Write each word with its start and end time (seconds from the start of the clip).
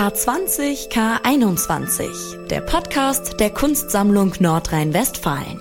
K20 0.00 0.88
K21, 0.90 2.46
der 2.46 2.62
Podcast 2.62 3.38
der 3.38 3.50
Kunstsammlung 3.50 4.32
Nordrhein-Westfalen. 4.38 5.60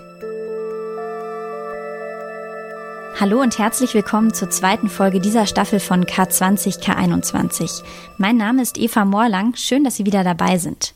Hallo 3.19 3.41
und 3.41 3.59
herzlich 3.59 3.93
willkommen 3.93 4.33
zur 4.33 4.49
zweiten 4.49 4.87
Folge 4.87 5.19
dieser 5.19 5.45
Staffel 5.45 5.81
von 5.81 6.05
K20 6.05 6.81
K21. 6.81 7.83
Mein 8.17 8.37
Name 8.37 8.61
ist 8.61 8.77
Eva 8.77 9.03
Morlang, 9.03 9.55
schön, 9.55 9.83
dass 9.83 9.97
Sie 9.97 10.05
wieder 10.05 10.23
dabei 10.23 10.57
sind. 10.57 10.93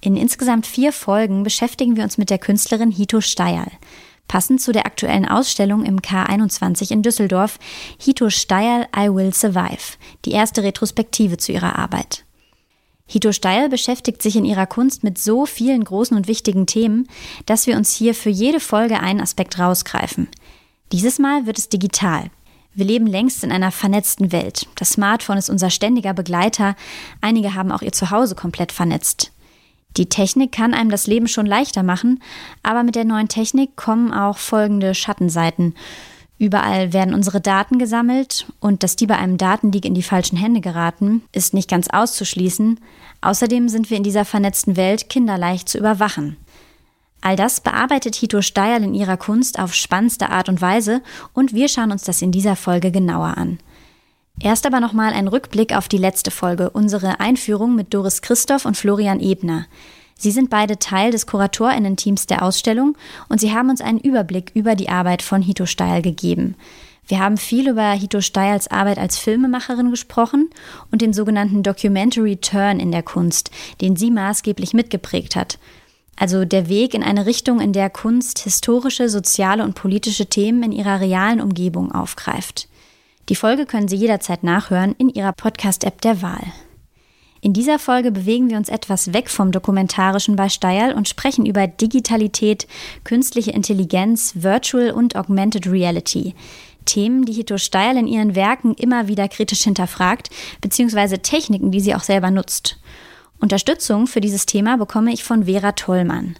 In 0.00 0.16
insgesamt 0.16 0.66
vier 0.66 0.94
Folgen 0.94 1.42
beschäftigen 1.42 1.94
wir 1.94 2.04
uns 2.04 2.16
mit 2.16 2.30
der 2.30 2.38
Künstlerin 2.38 2.90
Hito 2.90 3.20
Steyerl. 3.20 3.70
Passend 4.28 4.62
zu 4.62 4.72
der 4.72 4.86
aktuellen 4.86 5.28
Ausstellung 5.28 5.84
im 5.84 6.00
K21 6.00 6.90
in 6.90 7.02
Düsseldorf, 7.02 7.58
Hito 7.98 8.30
Steyerl 8.30 8.86
I 8.96 9.10
Will 9.10 9.34
Survive, 9.34 9.98
die 10.24 10.32
erste 10.32 10.62
Retrospektive 10.62 11.36
zu 11.36 11.52
ihrer 11.52 11.78
Arbeit. 11.78 12.24
Hito 13.10 13.32
Steil 13.32 13.70
beschäftigt 13.70 14.22
sich 14.22 14.36
in 14.36 14.44
ihrer 14.44 14.66
Kunst 14.66 15.02
mit 15.02 15.16
so 15.16 15.46
vielen 15.46 15.82
großen 15.82 16.14
und 16.14 16.28
wichtigen 16.28 16.66
Themen, 16.66 17.08
dass 17.46 17.66
wir 17.66 17.76
uns 17.76 17.92
hier 17.94 18.14
für 18.14 18.28
jede 18.28 18.60
Folge 18.60 19.00
einen 19.00 19.22
Aspekt 19.22 19.58
rausgreifen. 19.58 20.28
Dieses 20.92 21.18
Mal 21.18 21.46
wird 21.46 21.58
es 21.58 21.70
digital. 21.70 22.30
Wir 22.74 22.84
leben 22.84 23.06
längst 23.06 23.42
in 23.42 23.50
einer 23.50 23.72
vernetzten 23.72 24.30
Welt. 24.30 24.68
Das 24.76 24.90
Smartphone 24.90 25.38
ist 25.38 25.48
unser 25.48 25.70
ständiger 25.70 26.12
Begleiter. 26.12 26.76
Einige 27.22 27.54
haben 27.54 27.72
auch 27.72 27.82
ihr 27.82 27.92
Zuhause 27.92 28.34
komplett 28.34 28.72
vernetzt. 28.72 29.32
Die 29.96 30.10
Technik 30.10 30.52
kann 30.52 30.74
einem 30.74 30.90
das 30.90 31.06
Leben 31.06 31.28
schon 31.28 31.46
leichter 31.46 31.82
machen, 31.82 32.22
aber 32.62 32.82
mit 32.82 32.94
der 32.94 33.06
neuen 33.06 33.28
Technik 33.28 33.74
kommen 33.74 34.12
auch 34.12 34.36
folgende 34.36 34.94
Schattenseiten. 34.94 35.74
Überall 36.38 36.92
werden 36.92 37.14
unsere 37.14 37.40
Daten 37.40 37.78
gesammelt 37.78 38.46
und 38.60 38.84
dass 38.84 38.94
die 38.94 39.06
bei 39.06 39.16
einem 39.16 39.38
Datenleak 39.38 39.84
in 39.84 39.94
die 39.94 40.04
falschen 40.04 40.36
Hände 40.36 40.60
geraten, 40.60 41.22
ist 41.32 41.52
nicht 41.52 41.68
ganz 41.68 41.88
auszuschließen. 41.88 42.78
Außerdem 43.20 43.68
sind 43.68 43.90
wir 43.90 43.96
in 43.96 44.04
dieser 44.04 44.24
vernetzten 44.24 44.76
Welt 44.76 45.08
kinderleicht 45.08 45.68
zu 45.68 45.78
überwachen. 45.78 46.36
All 47.20 47.34
das 47.34 47.60
bearbeitet 47.60 48.14
Hito 48.14 48.40
Steierl 48.42 48.84
in 48.84 48.94
ihrer 48.94 49.16
Kunst 49.16 49.58
auf 49.58 49.74
spannendste 49.74 50.30
Art 50.30 50.48
und 50.48 50.62
Weise 50.62 51.02
und 51.32 51.52
wir 51.52 51.68
schauen 51.68 51.90
uns 51.90 52.04
das 52.04 52.22
in 52.22 52.30
dieser 52.30 52.54
Folge 52.54 52.92
genauer 52.92 53.36
an. 53.36 53.58
Erst 54.40 54.66
aber 54.66 54.78
nochmal 54.78 55.12
ein 55.12 55.26
Rückblick 55.26 55.74
auf 55.74 55.88
die 55.88 55.98
letzte 55.98 56.30
Folge, 56.30 56.70
unsere 56.70 57.18
Einführung 57.18 57.74
mit 57.74 57.92
Doris 57.92 58.22
Christoph 58.22 58.66
und 58.66 58.76
Florian 58.76 59.18
Ebner. 59.18 59.66
Sie 60.18 60.32
sind 60.32 60.50
beide 60.50 60.78
Teil 60.78 61.12
des 61.12 61.26
Kuratorinnen-Teams 61.26 62.26
der 62.26 62.42
Ausstellung 62.42 62.98
und 63.28 63.40
sie 63.40 63.54
haben 63.54 63.70
uns 63.70 63.80
einen 63.80 64.00
Überblick 64.00 64.50
über 64.52 64.74
die 64.74 64.90
Arbeit 64.90 65.22
von 65.22 65.40
Hito 65.40 65.64
Steil 65.64 66.02
gegeben. 66.02 66.56
Wir 67.06 67.20
haben 67.20 67.38
viel 67.38 67.68
über 67.68 67.90
Hito 67.92 68.20
Steils 68.20 68.68
Arbeit 68.68 68.98
als 68.98 69.16
Filmemacherin 69.16 69.90
gesprochen 69.90 70.50
und 70.90 71.00
den 71.00 71.14
sogenannten 71.14 71.62
Documentary 71.62 72.36
Turn 72.36 72.80
in 72.80 72.92
der 72.92 73.02
Kunst, 73.02 73.50
den 73.80 73.96
sie 73.96 74.10
maßgeblich 74.10 74.74
mitgeprägt 74.74 75.34
hat. 75.34 75.58
Also 76.16 76.44
der 76.44 76.68
Weg 76.68 76.94
in 76.94 77.04
eine 77.04 77.24
Richtung, 77.24 77.60
in 77.60 77.72
der 77.72 77.88
Kunst 77.88 78.40
historische, 78.40 79.08
soziale 79.08 79.62
und 79.62 79.74
politische 79.74 80.26
Themen 80.26 80.64
in 80.64 80.72
ihrer 80.72 81.00
realen 81.00 81.40
Umgebung 81.40 81.92
aufgreift. 81.92 82.68
Die 83.28 83.36
Folge 83.36 83.66
können 83.66 83.88
Sie 83.88 83.96
jederzeit 83.96 84.42
nachhören 84.42 84.94
in 84.98 85.10
Ihrer 85.10 85.32
Podcast-App 85.32 86.00
der 86.00 86.22
Wahl. 86.22 86.42
In 87.40 87.52
dieser 87.52 87.78
Folge 87.78 88.10
bewegen 88.10 88.50
wir 88.50 88.56
uns 88.56 88.68
etwas 88.68 89.12
weg 89.12 89.30
vom 89.30 89.52
Dokumentarischen 89.52 90.34
bei 90.34 90.48
Steil 90.48 90.92
und 90.92 91.08
sprechen 91.08 91.46
über 91.46 91.66
Digitalität, 91.66 92.66
künstliche 93.04 93.52
Intelligenz, 93.52 94.32
Virtual 94.36 94.90
und 94.90 95.14
Augmented 95.14 95.66
Reality. 95.68 96.34
Themen, 96.84 97.24
die 97.24 97.32
Hito 97.32 97.58
Steil 97.58 97.96
in 97.96 98.06
ihren 98.06 98.34
Werken 98.34 98.74
immer 98.74 99.08
wieder 99.08 99.28
kritisch 99.28 99.62
hinterfragt, 99.62 100.30
beziehungsweise 100.60 101.20
Techniken, 101.20 101.70
die 101.70 101.80
sie 101.80 101.94
auch 101.94 102.02
selber 102.02 102.30
nutzt. 102.30 102.80
Unterstützung 103.38 104.06
für 104.06 104.20
dieses 104.20 104.46
Thema 104.46 104.76
bekomme 104.78 105.12
ich 105.12 105.22
von 105.22 105.44
Vera 105.44 105.72
Tollmann. 105.72 106.36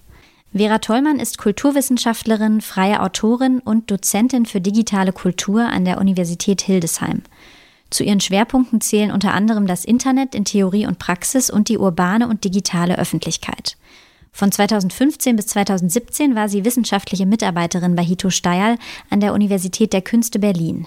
Vera 0.53 0.79
Tollmann 0.79 1.21
ist 1.21 1.39
Kulturwissenschaftlerin, 1.39 2.61
freie 2.62 3.03
Autorin 3.03 3.61
und 3.61 3.91
Dozentin 3.91 4.47
für 4.47 4.61
digitale 4.61 5.12
Kultur 5.12 5.65
an 5.67 5.84
der 5.84 5.99
Universität 5.99 6.62
Hildesheim. 6.62 7.22
Zu 7.91 8.04
ihren 8.04 8.21
Schwerpunkten 8.21 8.81
zählen 8.81 9.10
unter 9.10 9.32
anderem 9.32 9.66
das 9.66 9.84
Internet 9.84 10.34
in 10.34 10.44
Theorie 10.44 10.87
und 10.87 10.99
Praxis 10.99 11.50
und 11.50 11.69
die 11.69 11.78
urbane 11.78 12.28
und 12.28 12.44
digitale 12.44 12.99
Öffentlichkeit. 12.99 13.76
Von 14.31 14.53
2015 14.53 15.37
bis 15.37 15.47
2017 15.49 16.37
war 16.37 16.48
sie 16.48 16.65
wissenschaftliche 16.65 17.27
Mitarbeiterin 17.27 17.97
bei 17.97 18.04
Hito 18.04 18.31
Steyerl 18.31 18.77
an 19.10 19.21
der 19.21 19.32
Universität 19.32 19.93
der 19.93 20.03
Künste 20.03 20.38
Berlin. 20.38 20.87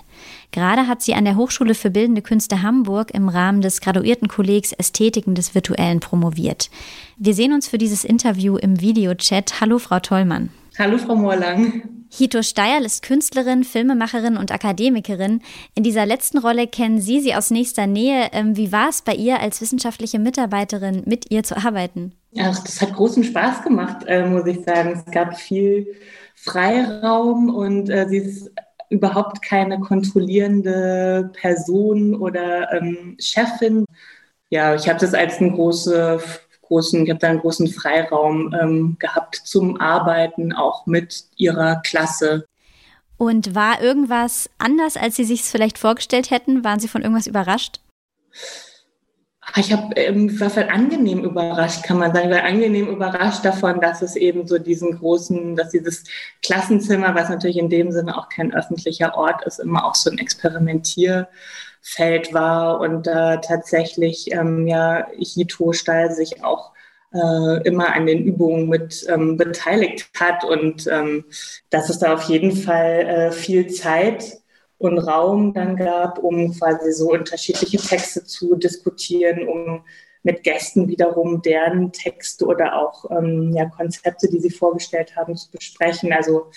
Gerade 0.52 0.88
hat 0.88 1.02
sie 1.02 1.16
an 1.16 1.26
der 1.26 1.36
Hochschule 1.36 1.76
für 1.76 1.90
Bildende 1.90 2.22
Künste 2.22 2.62
Hamburg 2.62 3.12
im 3.14 3.28
Rahmen 3.28 3.62
des 3.62 3.82
Graduiertenkollegs 3.82 4.72
Ästhetiken 4.72 5.36
des 5.36 5.54
Virtuellen 5.54 6.00
promoviert. 6.00 6.70
Wir 7.18 7.34
sehen 7.34 7.52
uns 7.52 7.68
für 7.68 7.78
dieses 7.78 8.06
Interview 8.06 8.56
im 8.56 8.80
Videochat. 8.80 9.60
Hallo, 9.60 9.80
Frau 9.80 10.00
Tollmann. 10.00 10.50
Hallo, 10.78 10.98
Frau 10.98 11.16
Moorlang. 11.16 12.01
Hito 12.14 12.42
Steierl 12.42 12.84
ist 12.84 13.04
Künstlerin, 13.04 13.64
Filmemacherin 13.64 14.36
und 14.36 14.52
Akademikerin. 14.52 15.42
In 15.76 15.84
dieser 15.84 16.06
letzten 16.06 16.40
Rolle 16.40 16.68
kennen 16.68 17.00
Sie 17.00 17.22
sie 17.22 17.34
aus 17.34 17.52
nächster 17.52 17.88
Nähe. 17.88 18.28
Ähm, 18.34 18.58
wie 18.58 18.74
war 18.74 18.90
es 18.90 19.02
bei 19.02 19.14
ihr 19.14 19.40
als 19.40 19.62
wissenschaftliche 19.62 20.20
Mitarbeiterin, 20.20 21.04
mit 21.06 21.32
ihr 21.32 21.44
zu 21.44 21.56
arbeiten? 21.56 22.14
Ach, 22.38 22.62
das 22.64 22.82
hat 22.82 22.94
großen 22.94 23.24
Spaß 23.24 23.64
gemacht, 23.64 24.04
äh, 24.08 24.26
muss 24.26 24.46
ich 24.46 24.62
sagen. 24.66 25.02
Es 25.06 25.10
gab 25.14 25.40
viel 25.40 25.88
Freiraum 26.36 27.54
und 27.56 27.90
äh, 27.90 28.06
sie 28.10 28.18
ist 28.18 28.52
überhaupt 28.90 29.42
keine 29.42 29.80
kontrollierende 29.80 31.32
Person 31.40 32.14
oder 32.14 32.74
ähm, 32.74 33.16
Chefin. 33.20 33.86
Ja, 34.50 34.76
ich 34.76 34.90
habe 34.90 35.00
das 35.00 35.14
als 35.14 35.38
eine 35.38 35.54
große 35.54 36.20
großen, 36.72 37.04
ich 37.04 37.10
habe 37.10 37.20
da 37.20 37.28
einen 37.28 37.42
großen 37.42 37.68
Freiraum 37.68 38.56
ähm, 38.60 38.96
gehabt 38.98 39.36
zum 39.44 39.80
Arbeiten, 39.82 40.54
auch 40.54 40.86
mit 40.86 41.26
ihrer 41.36 41.82
Klasse. 41.82 42.46
Und 43.18 43.54
war 43.54 43.82
irgendwas 43.82 44.50
anders, 44.58 44.96
als 44.96 45.18
Sie 45.18 45.26
sich 45.26 45.42
es 45.42 45.52
vielleicht 45.52 45.78
vorgestellt 45.78 46.32
hätten? 46.32 46.64
Waren 46.64 46.80
Sie 46.80 46.88
von 46.88 47.02
irgendwas 47.02 47.28
überrascht? 47.28 47.82
Ich 49.58 49.74
hab, 49.74 49.98
ähm, 49.98 50.40
war 50.40 50.50
voll 50.50 50.70
angenehm 50.72 51.26
überrascht, 51.26 51.84
kann 51.84 51.98
man 51.98 52.14
sagen. 52.14 52.30
Ich 52.30 52.36
war 52.36 52.44
angenehm 52.46 52.88
überrascht 52.88 53.44
davon, 53.44 53.82
dass 53.82 54.02
es 54.02 54.16
eben 54.16 54.48
so 54.48 54.58
diesen 54.58 54.98
großen, 54.98 55.58
dass 55.58 55.72
dieses 55.72 56.06
Klassenzimmer, 56.42 57.14
was 57.16 57.28
natürlich 57.28 57.58
in 57.58 57.70
dem 57.70 57.92
Sinne 57.92 58.18
auch 58.18 58.30
kein 58.30 58.54
öffentlicher 58.54 59.14
Ort 59.16 59.46
ist, 59.46 59.60
immer 59.60 59.86
auch 59.86 59.96
so 59.96 60.10
ein 60.10 60.20
Experimentier 60.20 61.28
Feld 61.82 62.34
war 62.34 62.80
und 62.80 63.08
da 63.08 63.36
äh, 63.36 63.42
tatsächlich 63.42 64.32
ähm, 64.32 64.68
ja 64.68 65.08
Hito 65.18 65.74
Stahl 65.74 66.12
sich 66.12 66.44
auch 66.44 66.72
äh, 67.14 67.68
immer 67.68 67.94
an 67.94 68.06
den 68.06 68.24
Übungen 68.24 68.70
mit 68.70 69.06
ähm, 69.10 69.38
beteiligt 69.38 70.10
hat 70.20 70.44
und 70.46 70.88
ähm, 70.88 71.26
dass 71.70 71.90
es 71.90 72.00
da 72.00 72.14
auf 72.14 72.24
jeden 72.24 72.52
Fall 72.52 73.02
äh, 73.02 73.32
viel 73.32 73.68
Zeit 73.68 74.42
und 74.78 74.98
Raum 74.98 75.54
dann 75.54 75.76
gab, 75.76 76.20
um 76.20 76.58
quasi 76.58 76.92
so 76.92 77.12
unterschiedliche 77.12 77.78
Texte 77.78 78.24
zu 78.24 78.56
diskutieren, 78.56 79.48
um 79.48 79.84
mit 80.24 80.44
Gästen 80.44 80.88
wiederum 80.88 81.42
deren 81.42 81.92
Texte 81.92 82.46
oder 82.46 82.78
auch 82.78 83.10
ähm, 83.12 83.54
ja, 83.56 83.66
Konzepte, 83.66 84.28
die 84.30 84.40
sie 84.40 84.52
vorgestellt 84.52 85.16
haben, 85.16 85.36
zu 85.36 85.52
besprechen. 85.52 86.14
Also 86.14 86.52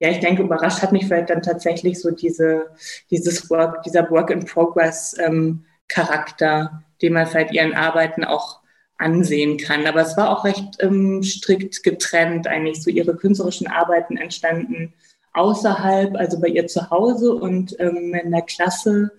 ja, 0.00 0.08
ich 0.08 0.20
denke, 0.20 0.42
überrascht 0.42 0.82
hat 0.82 0.92
mich 0.92 1.06
vielleicht 1.06 1.30
dann 1.30 1.42
tatsächlich 1.42 2.00
so 2.00 2.10
diese, 2.10 2.70
dieses 3.10 3.50
Work, 3.50 3.82
dieser 3.82 4.10
Work-in-Progress-Charakter, 4.10 6.70
ähm, 6.72 6.78
den 7.02 7.12
man 7.12 7.26
vielleicht 7.26 7.52
ihren 7.52 7.74
Arbeiten 7.74 8.24
auch 8.24 8.60
ansehen 8.96 9.58
kann. 9.58 9.86
Aber 9.86 10.00
es 10.00 10.16
war 10.16 10.30
auch 10.30 10.44
recht 10.44 10.78
ähm, 10.80 11.22
strikt 11.22 11.82
getrennt, 11.82 12.46
eigentlich 12.46 12.82
so 12.82 12.90
ihre 12.90 13.14
künstlerischen 13.14 13.66
Arbeiten 13.66 14.16
entstanden 14.16 14.94
außerhalb, 15.32 16.16
also 16.16 16.40
bei 16.40 16.48
ihr 16.48 16.66
zu 16.66 16.90
Hause 16.90 17.34
und 17.34 17.78
ähm, 17.78 18.14
in 18.14 18.30
der 18.30 18.42
Klasse 18.42 19.12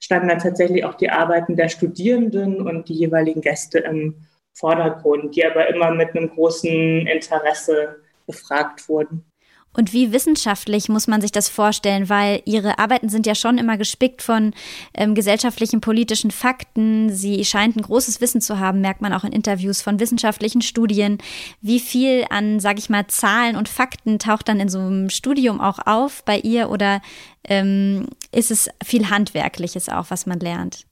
standen 0.00 0.28
dann 0.28 0.40
tatsächlich 0.40 0.84
auch 0.84 0.94
die 0.94 1.10
Arbeiten 1.10 1.56
der 1.56 1.68
Studierenden 1.68 2.66
und 2.66 2.88
die 2.88 2.94
jeweiligen 2.94 3.40
Gäste 3.40 3.78
im 3.78 4.16
Vordergrund, 4.52 5.36
die 5.36 5.46
aber 5.46 5.68
immer 5.68 5.92
mit 5.92 6.16
einem 6.16 6.30
großen 6.30 7.06
Interesse 7.06 8.00
befragt 8.26 8.88
wurden. 8.88 9.24
Und 9.74 9.92
wie 9.92 10.12
wissenschaftlich 10.12 10.88
muss 10.88 11.06
man 11.06 11.20
sich 11.20 11.32
das 11.32 11.48
vorstellen? 11.48 12.08
Weil 12.08 12.42
Ihre 12.44 12.78
Arbeiten 12.78 13.08
sind 13.08 13.26
ja 13.26 13.34
schon 13.34 13.58
immer 13.58 13.76
gespickt 13.76 14.22
von 14.22 14.52
ähm, 14.94 15.14
gesellschaftlichen, 15.14 15.80
politischen 15.80 16.30
Fakten. 16.30 17.10
Sie 17.10 17.44
scheint 17.44 17.76
ein 17.76 17.82
großes 17.82 18.20
Wissen 18.20 18.40
zu 18.40 18.58
haben, 18.58 18.80
merkt 18.80 19.00
man 19.00 19.12
auch 19.12 19.24
in 19.24 19.32
Interviews 19.32 19.80
von 19.80 19.98
wissenschaftlichen 19.98 20.62
Studien. 20.62 21.18
Wie 21.60 21.80
viel 21.80 22.26
an, 22.28 22.60
sage 22.60 22.78
ich 22.78 22.90
mal, 22.90 23.06
Zahlen 23.06 23.56
und 23.56 23.68
Fakten 23.68 24.18
taucht 24.18 24.48
dann 24.48 24.60
in 24.60 24.68
so 24.68 24.78
einem 24.78 25.10
Studium 25.10 25.60
auch 25.60 25.78
auf 25.86 26.22
bei 26.24 26.38
ihr? 26.38 26.70
Oder 26.70 27.00
ähm, 27.48 28.08
ist 28.30 28.50
es 28.50 28.68
viel 28.84 29.08
Handwerkliches 29.08 29.88
auch, 29.88 30.06
was 30.10 30.26
man 30.26 30.40
lernt? 30.40 30.84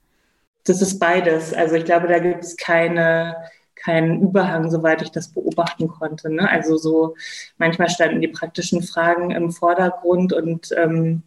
Das 0.65 0.83
ist 0.83 0.99
beides. 0.99 1.53
Also 1.53 1.75
ich 1.75 1.85
glaube, 1.85 2.09
da 2.09 2.19
gibt 2.19 2.45
es 2.45 2.57
keine 2.57 3.37
keinen 3.83 4.23
Überhang, 4.23 4.71
soweit 4.71 5.03
ich 5.03 5.11
das 5.11 5.29
beobachten 5.33 5.89
konnte. 5.89 6.33
Ne? 6.33 6.49
Also 6.49 6.77
so 6.77 7.17
manchmal 7.59 7.89
standen 7.89 8.21
die 8.21 8.29
praktischen 8.29 8.83
Fragen 8.83 9.31
im 9.31 9.51
Vordergrund 9.51 10.33
und 10.33 10.71
ähm, 10.77 11.23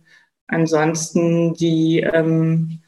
ansonsten 0.48 1.54
die, 1.54 2.00
ähm, 2.02 2.84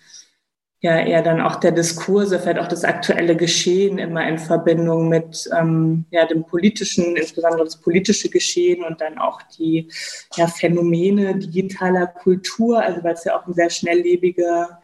ja 0.86 1.00
eher 1.00 1.24
dann 1.24 1.42
auch 1.42 1.56
der 1.56 1.72
Diskurse, 1.72 2.40
vielleicht 2.40 2.60
auch 2.60 2.68
das 2.68 2.84
aktuelle 2.84 3.36
Geschehen 3.36 3.98
immer 3.98 4.28
in 4.28 4.38
Verbindung 4.38 5.10
mit 5.10 5.50
ähm, 5.58 6.06
ja, 6.12 6.26
dem 6.26 6.46
politischen, 6.46 7.16
insbesondere 7.16 7.64
das 7.64 7.82
politische 7.82 8.30
Geschehen 8.30 8.84
und 8.84 9.02
dann 9.02 9.18
auch 9.18 9.42
die 9.58 9.90
ja, 10.36 10.48
Phänomene 10.48 11.38
digitaler 11.40 12.06
Kultur, 12.06 12.82
also 12.82 13.04
weil 13.04 13.16
es 13.16 13.24
ja 13.24 13.38
auch 13.38 13.48
ein 13.48 13.56
sehr 13.56 13.72
schnelllebiger 13.72 14.80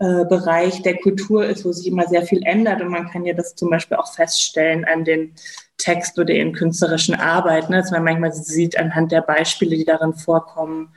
äh, 0.00 0.24
Bereich 0.24 0.82
der 0.82 0.96
Kultur 0.98 1.44
ist, 1.46 1.64
wo 1.64 1.72
sich 1.72 1.86
immer 1.86 2.06
sehr 2.06 2.22
viel 2.22 2.42
ändert 2.44 2.80
und 2.80 2.88
man 2.88 3.10
kann 3.10 3.24
ja 3.24 3.34
das 3.34 3.54
zum 3.54 3.70
Beispiel 3.70 3.96
auch 3.96 4.12
feststellen 4.12 4.84
an 4.84 5.04
den 5.04 5.34
Text 5.76 6.18
oder 6.18 6.34
in 6.34 6.52
künstlerischen 6.52 7.14
Arbeiten, 7.14 7.72
ne, 7.72 7.78
dass 7.78 7.90
man 7.90 8.04
manchmal 8.04 8.32
sieht 8.32 8.78
anhand 8.78 9.12
der 9.12 9.22
Beispiele, 9.22 9.76
die 9.76 9.84
darin 9.84 10.14
vorkommen, 10.14 10.92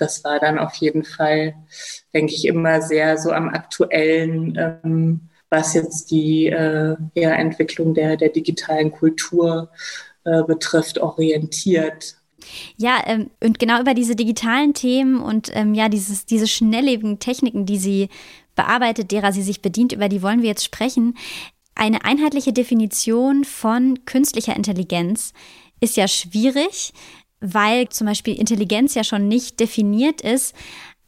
das 0.00 0.24
war 0.24 0.40
dann 0.40 0.58
auf 0.58 0.74
jeden 0.76 1.04
Fall, 1.04 1.54
denke 2.14 2.32
ich, 2.32 2.46
immer 2.46 2.82
sehr 2.82 3.18
so 3.18 3.32
am 3.32 3.48
aktuellen, 3.48 4.80
ähm, 4.84 5.28
was 5.50 5.74
jetzt 5.74 6.10
die 6.10 6.46
äh, 6.46 6.96
ja, 7.14 7.30
Entwicklung 7.32 7.94
der, 7.94 8.16
der 8.16 8.30
digitalen 8.30 8.92
Kultur 8.92 9.70
äh, 10.24 10.42
betrifft, 10.44 10.98
orientiert. 10.98 12.16
Ja, 12.76 13.02
ähm, 13.06 13.30
und 13.42 13.58
genau 13.58 13.80
über 13.80 13.94
diese 13.94 14.16
digitalen 14.16 14.74
Themen 14.74 15.20
und 15.20 15.50
ähm, 15.54 15.74
ja, 15.74 15.88
dieses, 15.88 16.26
diese 16.26 16.46
schnelllebigen 16.46 17.18
Techniken, 17.18 17.66
die 17.66 17.78
sie 17.78 18.08
bearbeitet, 18.54 19.10
derer 19.10 19.32
sie 19.32 19.42
sich 19.42 19.62
bedient, 19.62 19.92
über 19.92 20.08
die 20.08 20.22
wollen 20.22 20.42
wir 20.42 20.48
jetzt 20.48 20.64
sprechen. 20.64 21.16
Eine 21.74 22.04
einheitliche 22.04 22.52
Definition 22.52 23.44
von 23.44 24.04
künstlicher 24.04 24.56
Intelligenz 24.56 25.32
ist 25.80 25.96
ja 25.96 26.08
schwierig 26.08 26.92
weil 27.40 27.88
zum 27.88 28.06
Beispiel 28.06 28.38
Intelligenz 28.38 28.94
ja 28.94 29.04
schon 29.04 29.26
nicht 29.28 29.60
definiert 29.60 30.20
ist, 30.20 30.54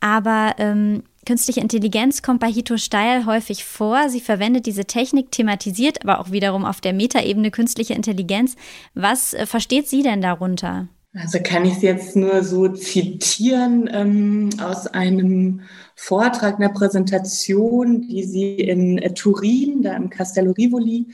aber 0.00 0.54
ähm, 0.58 1.04
künstliche 1.26 1.60
Intelligenz 1.60 2.22
kommt 2.22 2.40
bei 2.40 2.50
Hito 2.50 2.76
Steil 2.76 3.26
häufig 3.26 3.64
vor. 3.64 4.08
Sie 4.08 4.20
verwendet 4.20 4.66
diese 4.66 4.86
Technik, 4.86 5.30
thematisiert 5.30 6.02
aber 6.02 6.18
auch 6.18 6.32
wiederum 6.32 6.64
auf 6.64 6.80
der 6.80 6.92
Metaebene 6.92 7.50
künstliche 7.50 7.94
Intelligenz. 7.94 8.56
Was 8.94 9.34
äh, 9.34 9.46
versteht 9.46 9.88
sie 9.88 10.02
denn 10.02 10.20
darunter? 10.20 10.88
Also 11.14 11.40
kann 11.42 11.66
ich 11.66 11.74
es 11.74 11.82
jetzt 11.82 12.16
nur 12.16 12.42
so 12.42 12.68
zitieren 12.68 13.88
ähm, 13.92 14.48
aus 14.62 14.86
einem 14.86 15.60
Vortrag, 15.94 16.56
einer 16.56 16.70
Präsentation, 16.70 18.00
die 18.08 18.24
sie 18.24 18.54
in 18.54 18.96
äh, 18.96 19.12
Turin, 19.12 19.82
da 19.82 19.94
im 19.94 20.08
Castello 20.08 20.52
Rivoli, 20.52 21.08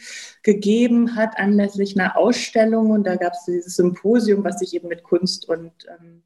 gegeben 0.44 1.16
hat, 1.16 1.36
anlässlich 1.36 1.98
einer 1.98 2.16
Ausstellung. 2.16 2.90
Und 2.90 3.08
da 3.08 3.16
gab 3.16 3.32
es 3.32 3.44
dieses 3.44 3.74
Symposium, 3.74 4.44
was 4.44 4.60
sich 4.60 4.72
eben 4.74 4.86
mit 4.86 5.02
Kunst 5.02 5.48
und 5.48 5.72
ähm, 5.88 6.22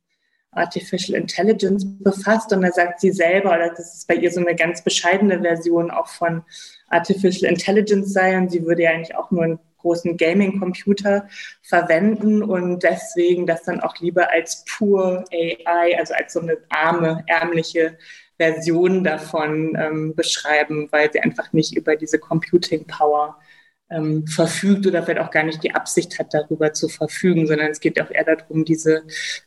Artificial 0.50 1.18
Intelligence 1.18 1.86
befasst. 1.86 2.52
Und 2.52 2.60
da 2.60 2.72
sagt 2.72 3.00
sie 3.00 3.10
selber, 3.10 3.54
oder 3.54 3.70
das 3.70 3.94
ist 3.96 4.06
bei 4.06 4.16
ihr 4.16 4.30
so 4.30 4.40
eine 4.40 4.54
ganz 4.54 4.84
bescheidene 4.84 5.40
Version 5.40 5.90
auch 5.90 6.08
von 6.08 6.42
Artificial 6.88 7.50
Intelligence 7.50 8.12
sei. 8.12 8.36
Und 8.36 8.50
sie 8.50 8.66
würde 8.66 8.82
ja 8.82 8.90
eigentlich 8.90 9.16
auch 9.16 9.30
nur 9.30 9.44
ein 9.44 9.58
großen 9.82 10.17
Gaming-Computer 10.17 11.29
verwenden 11.61 12.43
und 12.43 12.82
deswegen 12.82 13.46
das 13.46 13.62
dann 13.64 13.81
auch 13.81 13.96
lieber 13.99 14.32
als 14.32 14.64
pur 14.64 15.25
AI, 15.32 15.99
also 15.99 16.14
als 16.14 16.32
so 16.32 16.40
eine 16.40 16.56
arme, 16.70 17.23
ärmliche 17.26 17.99
Version 18.38 19.05
davon 19.05 19.76
ähm, 19.79 20.14
beschreiben, 20.14 20.88
weil 20.90 21.12
sie 21.12 21.20
einfach 21.20 21.52
nicht 21.52 21.76
über 21.76 21.96
diese 21.96 22.19
Computing 22.19 22.87
Power 22.87 23.38
ähm, 23.92 24.26
verfügt 24.26 24.86
oder 24.86 25.02
vielleicht 25.02 25.20
auch 25.20 25.30
gar 25.30 25.44
nicht 25.44 25.62
die 25.62 25.74
Absicht 25.74 26.18
hat, 26.18 26.34
darüber 26.34 26.72
zu 26.72 26.88
verfügen, 26.88 27.46
sondern 27.46 27.70
es 27.70 27.80
geht 27.80 28.00
auch 28.00 28.10
eher 28.10 28.24
darum, 28.24 28.64
diese 28.64 29.02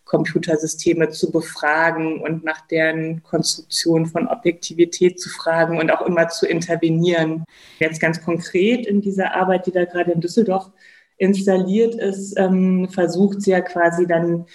Computersysteme 0.05 1.09
zu 1.09 1.31
befragen 1.31 2.21
und 2.21 2.43
nach 2.43 2.65
deren 2.67 3.23
Konstruktion 3.23 4.05
von 4.05 4.27
Objektivität 4.27 5.19
zu 5.19 5.29
fragen 5.29 5.79
und 5.79 5.91
auch 5.91 6.05
immer 6.05 6.29
zu 6.29 6.47
intervenieren. 6.47 7.43
Jetzt 7.79 7.99
ganz 7.99 8.23
konkret 8.23 8.85
in 8.85 9.01
dieser 9.01 9.35
Arbeit, 9.35 9.65
die 9.65 9.71
da 9.71 9.85
gerade 9.85 10.11
in 10.11 10.21
Düsseldorf 10.21 10.71
installiert 11.17 11.95
ist, 11.95 12.37
ähm, 12.37 12.89
versucht 12.89 13.41
sie 13.41 13.51
ja 13.51 13.61
quasi 13.61 14.05
dann 14.05 14.45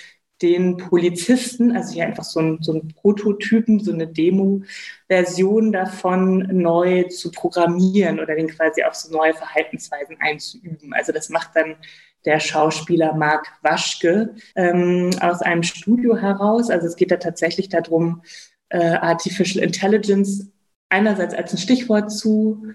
den 0.42 0.76
Polizisten, 0.78 1.76
also 1.76 1.92
hier 1.92 2.06
einfach 2.06 2.25
so 2.25 2.40
ein, 2.40 2.58
so 2.62 2.81
Prototypen, 3.00 3.81
so 3.81 3.92
eine 3.92 4.06
Demo-Version 4.06 5.72
davon 5.72 6.48
neu 6.50 7.04
zu 7.04 7.31
programmieren 7.31 8.20
oder 8.20 8.34
den 8.34 8.48
quasi 8.48 8.82
auf 8.82 8.94
so 8.94 9.12
neue 9.12 9.34
Verhaltensweisen 9.34 10.16
einzuüben. 10.20 10.94
Also 10.94 11.12
das 11.12 11.28
macht 11.28 11.50
dann 11.54 11.76
der 12.25 12.40
Schauspieler 12.40 13.14
Marc 13.14 13.46
Waschke 13.62 14.34
ähm, 14.54 15.10
aus 15.20 15.42
einem 15.42 15.62
Studio 15.62 16.16
heraus. 16.16 16.70
Also 16.70 16.87
es 16.87 16.96
geht 16.96 17.10
da 17.10 17.16
tatsächlich 17.16 17.69
darum, 17.69 18.22
äh, 18.70 18.78
Artificial 18.78 19.62
Intelligence 19.64 20.50
einerseits 20.88 21.34
als 21.34 21.52
ein 21.52 21.58
Stichwort 21.58 22.10
zu 22.10 22.66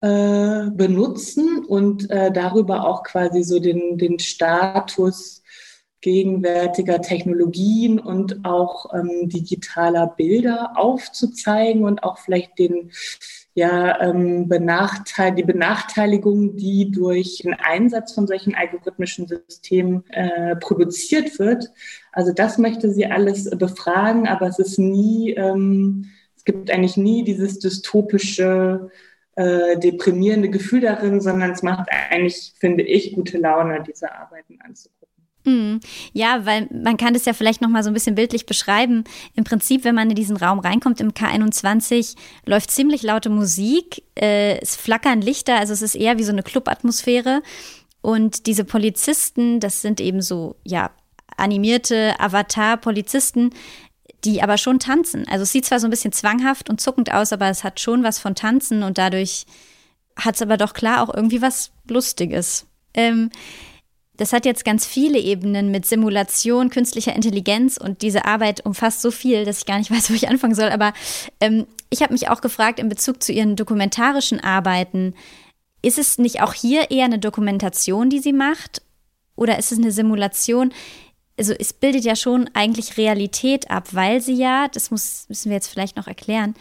äh, 0.00 0.70
benutzen 0.70 1.64
und 1.64 2.10
äh, 2.10 2.32
darüber 2.32 2.86
auch 2.86 3.02
quasi 3.04 3.42
so 3.44 3.60
den, 3.60 3.98
den 3.98 4.18
Status 4.18 5.41
gegenwärtiger 6.02 7.00
Technologien 7.00 7.98
und 7.98 8.44
auch 8.44 8.92
ähm, 8.92 9.28
digitaler 9.28 10.08
Bilder 10.08 10.72
aufzuzeigen 10.74 11.84
und 11.84 12.02
auch 12.02 12.18
vielleicht 12.18 12.58
den 12.58 12.90
ja, 13.54 14.00
ähm, 14.00 14.48
Benachteil 14.48 15.34
die 15.34 15.42
Benachteiligung, 15.42 16.56
die 16.56 16.90
durch 16.90 17.38
den 17.44 17.54
Einsatz 17.54 18.12
von 18.12 18.26
solchen 18.26 18.54
algorithmischen 18.54 19.26
Systemen 19.26 20.04
äh, 20.10 20.56
produziert 20.56 21.38
wird. 21.38 21.70
Also 22.12 22.32
das 22.32 22.58
möchte 22.58 22.90
sie 22.90 23.06
alles 23.06 23.48
befragen, 23.50 24.26
aber 24.26 24.46
es 24.48 24.58
ist 24.58 24.78
nie, 24.78 25.32
ähm, 25.32 26.06
es 26.36 26.44
gibt 26.44 26.70
eigentlich 26.70 26.96
nie 26.96 27.24
dieses 27.24 27.58
dystopische, 27.58 28.90
äh, 29.36 29.78
deprimierende 29.78 30.50
Gefühl 30.50 30.80
darin, 30.80 31.20
sondern 31.20 31.52
es 31.52 31.62
macht 31.62 31.88
eigentlich, 32.10 32.54
finde 32.58 32.84
ich, 32.84 33.14
gute 33.14 33.38
Laune, 33.38 33.82
diese 33.86 34.12
Arbeiten 34.14 34.58
anzugucken. 34.60 35.01
Mhm. 35.44 35.80
Ja, 36.12 36.46
weil 36.46 36.68
man 36.70 36.96
kann 36.96 37.14
das 37.14 37.24
ja 37.24 37.32
vielleicht 37.32 37.60
noch 37.60 37.68
mal 37.68 37.82
so 37.82 37.90
ein 37.90 37.94
bisschen 37.94 38.14
bildlich 38.14 38.46
beschreiben. 38.46 39.04
Im 39.34 39.44
Prinzip, 39.44 39.84
wenn 39.84 39.94
man 39.94 40.10
in 40.10 40.16
diesen 40.16 40.36
Raum 40.36 40.60
reinkommt 40.60 41.00
im 41.00 41.12
K21, 41.12 42.16
läuft 42.46 42.70
ziemlich 42.70 43.02
laute 43.02 43.30
Musik, 43.30 44.02
äh, 44.14 44.60
es 44.60 44.76
flackern 44.76 45.20
Lichter, 45.20 45.58
also 45.58 45.72
es 45.72 45.82
ist 45.82 45.94
eher 45.94 46.18
wie 46.18 46.24
so 46.24 46.32
eine 46.32 46.42
Clubatmosphäre. 46.42 47.42
Und 48.00 48.46
diese 48.46 48.64
Polizisten, 48.64 49.60
das 49.60 49.82
sind 49.82 50.00
eben 50.00 50.22
so, 50.22 50.56
ja, 50.64 50.90
animierte 51.36 52.14
Avatar-Polizisten, 52.18 53.50
die 54.24 54.42
aber 54.42 54.58
schon 54.58 54.78
tanzen. 54.78 55.26
Also 55.28 55.42
es 55.42 55.52
sieht 55.52 55.64
zwar 55.64 55.80
so 55.80 55.86
ein 55.86 55.90
bisschen 55.90 56.12
zwanghaft 56.12 56.70
und 56.70 56.80
zuckend 56.80 57.12
aus, 57.12 57.32
aber 57.32 57.48
es 57.48 57.64
hat 57.64 57.80
schon 57.80 58.04
was 58.04 58.18
von 58.18 58.34
Tanzen 58.34 58.82
und 58.82 58.98
dadurch 58.98 59.46
hat 60.16 60.36
es 60.36 60.42
aber 60.42 60.56
doch 60.56 60.74
klar 60.74 61.02
auch 61.02 61.12
irgendwie 61.12 61.42
was 61.42 61.72
Lustiges. 61.88 62.66
Ähm, 62.94 63.30
das 64.22 64.32
hat 64.32 64.46
jetzt 64.46 64.64
ganz 64.64 64.86
viele 64.86 65.18
Ebenen 65.18 65.72
mit 65.72 65.84
Simulation, 65.84 66.70
künstlicher 66.70 67.12
Intelligenz 67.12 67.76
und 67.76 68.02
diese 68.02 68.24
Arbeit 68.24 68.64
umfasst 68.64 69.02
so 69.02 69.10
viel, 69.10 69.44
dass 69.44 69.58
ich 69.58 69.66
gar 69.66 69.78
nicht 69.78 69.90
weiß, 69.90 70.10
wo 70.10 70.14
ich 70.14 70.28
anfangen 70.28 70.54
soll. 70.54 70.68
Aber 70.68 70.92
ähm, 71.40 71.66
ich 71.90 72.02
habe 72.02 72.12
mich 72.12 72.28
auch 72.28 72.40
gefragt 72.40 72.78
in 72.78 72.88
Bezug 72.88 73.20
zu 73.20 73.32
Ihren 73.32 73.56
dokumentarischen 73.56 74.38
Arbeiten, 74.38 75.14
ist 75.82 75.98
es 75.98 76.18
nicht 76.18 76.40
auch 76.40 76.54
hier 76.54 76.92
eher 76.92 77.06
eine 77.06 77.18
Dokumentation, 77.18 78.10
die 78.10 78.20
sie 78.20 78.32
macht? 78.32 78.82
Oder 79.34 79.58
ist 79.58 79.72
es 79.72 79.78
eine 79.78 79.90
Simulation? 79.90 80.72
Also 81.36 81.52
es 81.58 81.72
bildet 81.72 82.04
ja 82.04 82.14
schon 82.14 82.48
eigentlich 82.54 82.96
Realität 82.98 83.72
ab, 83.72 83.88
weil 83.90 84.20
sie 84.20 84.34
ja, 84.34 84.68
das 84.68 84.92
muss, 84.92 85.24
müssen 85.28 85.50
wir 85.50 85.56
jetzt 85.56 85.66
vielleicht 85.66 85.96
noch 85.96 86.06
erklären, 86.06 86.54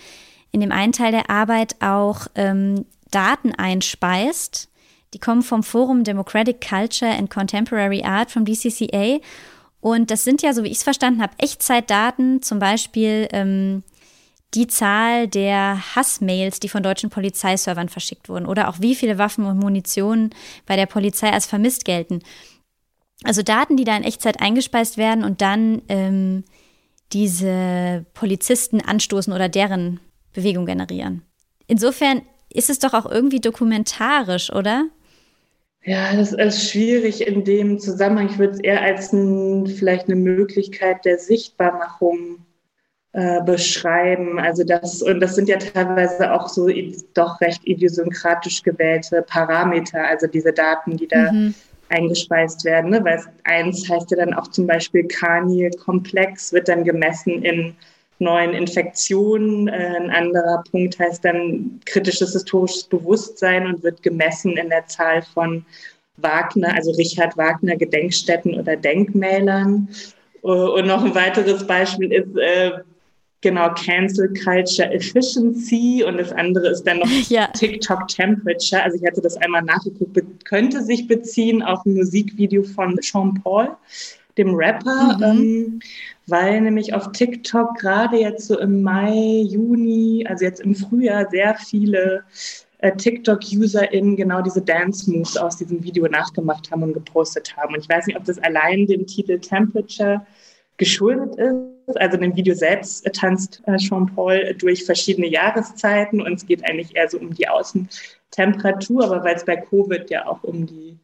in 0.52 0.62
dem 0.62 0.72
einen 0.72 0.94
Teil 0.94 1.12
der 1.12 1.30
Arbeit 1.30 1.76
auch 1.80 2.26
ähm, 2.34 2.86
Daten 3.12 3.54
einspeist 3.54 4.71
die 5.14 5.20
kommen 5.20 5.42
vom 5.42 5.64
Forum 5.64 6.04
Democratic 6.04 6.62
Culture 6.62 7.12
and 7.12 7.30
Contemporary 7.30 8.04
Art 8.04 8.32
vom 8.32 8.46
DCCA. 8.46 9.20
Und 9.82 10.12
das 10.12 10.24
sind 10.24 10.42
ja, 10.42 10.54
so 10.54 10.64
wie 10.64 10.70
ich 10.70 10.78
es 10.78 10.84
verstanden 10.84 11.22
habe, 11.22 11.34
Echtzeitdaten, 11.38 12.42
zum 12.42 12.60
Beispiel 12.60 13.28
ähm, 13.32 13.84
die 14.54 14.68
Zahl 14.68 15.28
der 15.28 15.96
Hassmails, 15.96 16.60
die 16.60 16.70
von 16.70 16.84
deutschen 16.84 17.10
Polizeiservern 17.10 17.90
verschickt 17.90 18.30
wurden 18.30 18.46
oder 18.46 18.70
auch 18.70 18.80
wie 18.80 18.96
viele 18.96 19.18
Waffen 19.18 19.46
und 19.46 19.58
Munition 19.58 20.32
bei 20.66 20.76
der 20.76 20.86
Polizei 20.86 21.32
als 21.32 21.46
vermisst 21.46 21.86
gelten. 21.86 22.20
Also 23.24 23.44
Daten, 23.44 23.78
die 23.78 23.84
da 23.84 23.96
in 23.96 24.04
Echtzeit 24.04 24.42
eingespeist 24.42 24.98
werden 24.98 25.24
und 25.24 25.42
dann 25.42 25.82
ähm, 25.90 26.44
diese 27.14 28.06
Polizisten 28.14 28.82
anstoßen 28.82 29.34
oder 29.34 29.50
deren 29.50 30.00
Bewegung 30.34 30.66
generieren. 30.66 31.24
Insofern 31.68 32.22
ist 32.50 32.70
es 32.70 32.80
doch 32.80 32.94
auch 32.94 33.06
irgendwie 33.06 33.40
dokumentarisch, 33.40 34.52
oder? 34.52 34.86
Ja, 35.84 36.16
das 36.16 36.32
ist 36.32 36.70
schwierig 36.70 37.26
in 37.26 37.44
dem 37.44 37.80
Zusammenhang. 37.80 38.30
Ich 38.30 38.38
würde 38.38 38.54
es 38.54 38.60
eher 38.60 38.82
als 38.82 39.12
ein, 39.14 39.66
vielleicht 39.66 40.06
eine 40.06 40.16
Möglichkeit 40.16 41.06
der 41.06 41.18
Sichtbarmachung 41.18 42.46
äh, 43.14 43.42
beschreiben. 43.44 44.40
Also 44.40 44.64
das, 44.64 45.02
und 45.02 45.20
das 45.20 45.36
sind 45.36 45.50
ja 45.50 45.58
teilweise 45.58 46.32
auch 46.34 46.48
so 46.48 46.70
doch 47.16 47.42
recht 47.42 47.62
idiosynkratisch 47.66 48.62
gewählte 48.62 49.24
Parameter, 49.24 50.08
also 50.08 50.28
diese 50.28 50.54
Daten, 50.54 50.98
die 50.98 51.08
da 51.08 51.32
mhm. 51.32 51.56
eingespeist 51.90 52.64
werden. 52.64 52.92
Ne? 52.92 53.04
Weil 53.04 53.20
eins 53.44 53.90
heißt 53.90 54.12
ja 54.12 54.18
dann 54.18 54.36
auch 54.36 54.48
zum 54.50 54.68
Beispiel 54.68 55.08
Kani-Komplex, 55.08 56.54
wird 56.54 56.70
dann 56.70 56.84
gemessen 56.84 57.44
in 57.44 57.76
neuen 58.22 58.54
Infektionen. 58.54 59.68
Äh, 59.68 59.98
ein 59.98 60.10
anderer 60.10 60.64
Punkt 60.72 60.98
heißt 60.98 61.26
dann 61.26 61.82
kritisches 61.86 62.34
historisches 62.34 62.86
Bewusstsein 62.86 63.66
und 63.68 63.84
wird 63.84 64.02
gemessen 64.04 64.56
in 64.56 64.70
der 64.70 64.88
Zahl 64.88 65.22
von 65.22 65.66
Wagner, 66.18 66.74
also 66.74 66.92
Richard 66.92 67.36
Wagner 67.38 67.76
Gedenkstätten 67.76 68.60
oder 68.60 68.76
Denkmälern. 68.78 69.90
Äh, 70.44 70.48
und 70.48 70.88
noch 70.88 71.04
ein 71.04 71.16
weiteres 71.16 71.66
Beispiel 71.66 72.12
ist 72.12 72.38
äh, 72.38 72.72
genau 73.42 73.74
Cancel 73.74 74.32
Culture 74.34 74.92
Efficiency 74.92 76.04
und 76.08 76.18
das 76.18 76.32
andere 76.32 76.70
ist 76.70 76.84
dann 76.84 77.00
noch 77.00 77.10
ja. 77.30 77.48
TikTok 77.48 78.08
Temperature. 78.08 78.84
Also 78.84 78.98
ich 78.98 79.06
hatte 79.06 79.22
das 79.22 79.36
einmal 79.38 79.64
nachgeguckt, 79.64 80.46
könnte 80.46 80.84
sich 80.84 81.08
beziehen 81.08 81.62
auf 81.62 81.86
ein 81.86 81.96
Musikvideo 81.96 82.64
von 82.64 82.98
Sean 83.02 83.42
Paul, 83.44 83.76
dem 84.38 84.56
Rapper, 84.56 85.18
mhm. 85.18 85.24
ähm, 85.24 85.80
weil 86.28 86.62
nämlich 86.62 86.94
auf 86.94 87.12
TikTok 87.12 87.78
gerade 87.78 88.18
jetzt 88.18 88.48
so 88.48 88.60
im 88.60 88.82
Mai, 88.82 89.44
Juni, 89.48 90.26
also 90.28 90.46
jetzt 90.46 90.62
im 90.62 90.76
Frühjahr 90.76 91.30
sehr 91.30 91.56
viele 91.56 92.24
äh, 92.80 92.96
TikTok-UserInnen 92.96 94.16
genau 94.16 94.42
diese 94.42 94.62
Dance-Moves 94.62 95.38
aus 95.38 95.58
diesem 95.58 95.84
Video 95.84 96.08
nachgemacht 96.08 96.72
haben 96.72 96.84
und 96.84 96.94
gepostet 96.94 97.56
haben. 97.58 97.76
Und 97.76 97.82
ich 97.82 97.90
weiß 97.90 98.08
nicht, 98.08 98.18
ob 98.18 98.26
das 98.26 98.40
allein 98.40 98.88
dem 98.88 99.06
Titel 99.06 99.40
Temperature 99.40 100.26
geschuldet 100.78 101.36
ist. 101.36 101.98
Also 101.98 102.16
in 102.16 102.22
dem 102.24 102.36
Video 102.36 102.56
selbst 102.56 103.06
tanzt 103.14 103.62
äh, 103.68 103.78
Jean-Paul 103.78 104.56
durch 104.58 104.84
verschiedene 104.84 105.28
Jahreszeiten 105.28 106.22
und 106.22 106.34
es 106.34 106.46
geht 106.46 106.68
eigentlich 106.68 106.96
eher 106.96 107.08
so 107.08 107.20
um 107.20 107.34
die 107.34 107.48
Außentemperatur, 107.48 109.04
aber 109.04 109.24
weil 109.24 109.36
es 109.36 109.46
bei 109.46 109.58
Covid 109.58 110.10
ja 110.10 110.26
auch 110.26 110.44
um 110.44 110.66
die 110.66 110.98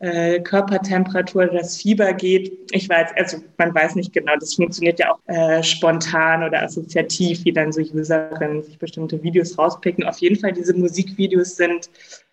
äh, 0.00 0.40
Körpertemperatur, 0.40 1.46
das 1.46 1.76
Fieber 1.76 2.12
geht. 2.14 2.72
Ich 2.72 2.88
weiß, 2.88 3.10
also 3.16 3.38
man 3.58 3.74
weiß 3.74 3.94
nicht 3.94 4.12
genau, 4.12 4.32
das 4.40 4.54
funktioniert 4.54 4.98
ja 4.98 5.12
auch 5.12 5.18
äh, 5.26 5.62
spontan 5.62 6.42
oder 6.42 6.62
assoziativ, 6.62 7.44
wie 7.44 7.52
dann 7.52 7.70
so 7.70 7.82
Userinnen 7.82 8.62
sich 8.62 8.78
bestimmte 8.78 9.22
Videos 9.22 9.58
rauspicken. 9.58 10.04
Auf 10.04 10.18
jeden 10.18 10.36
Fall, 10.36 10.52
diese 10.52 10.74
Musikvideos 10.74 11.56
sind 11.56 11.90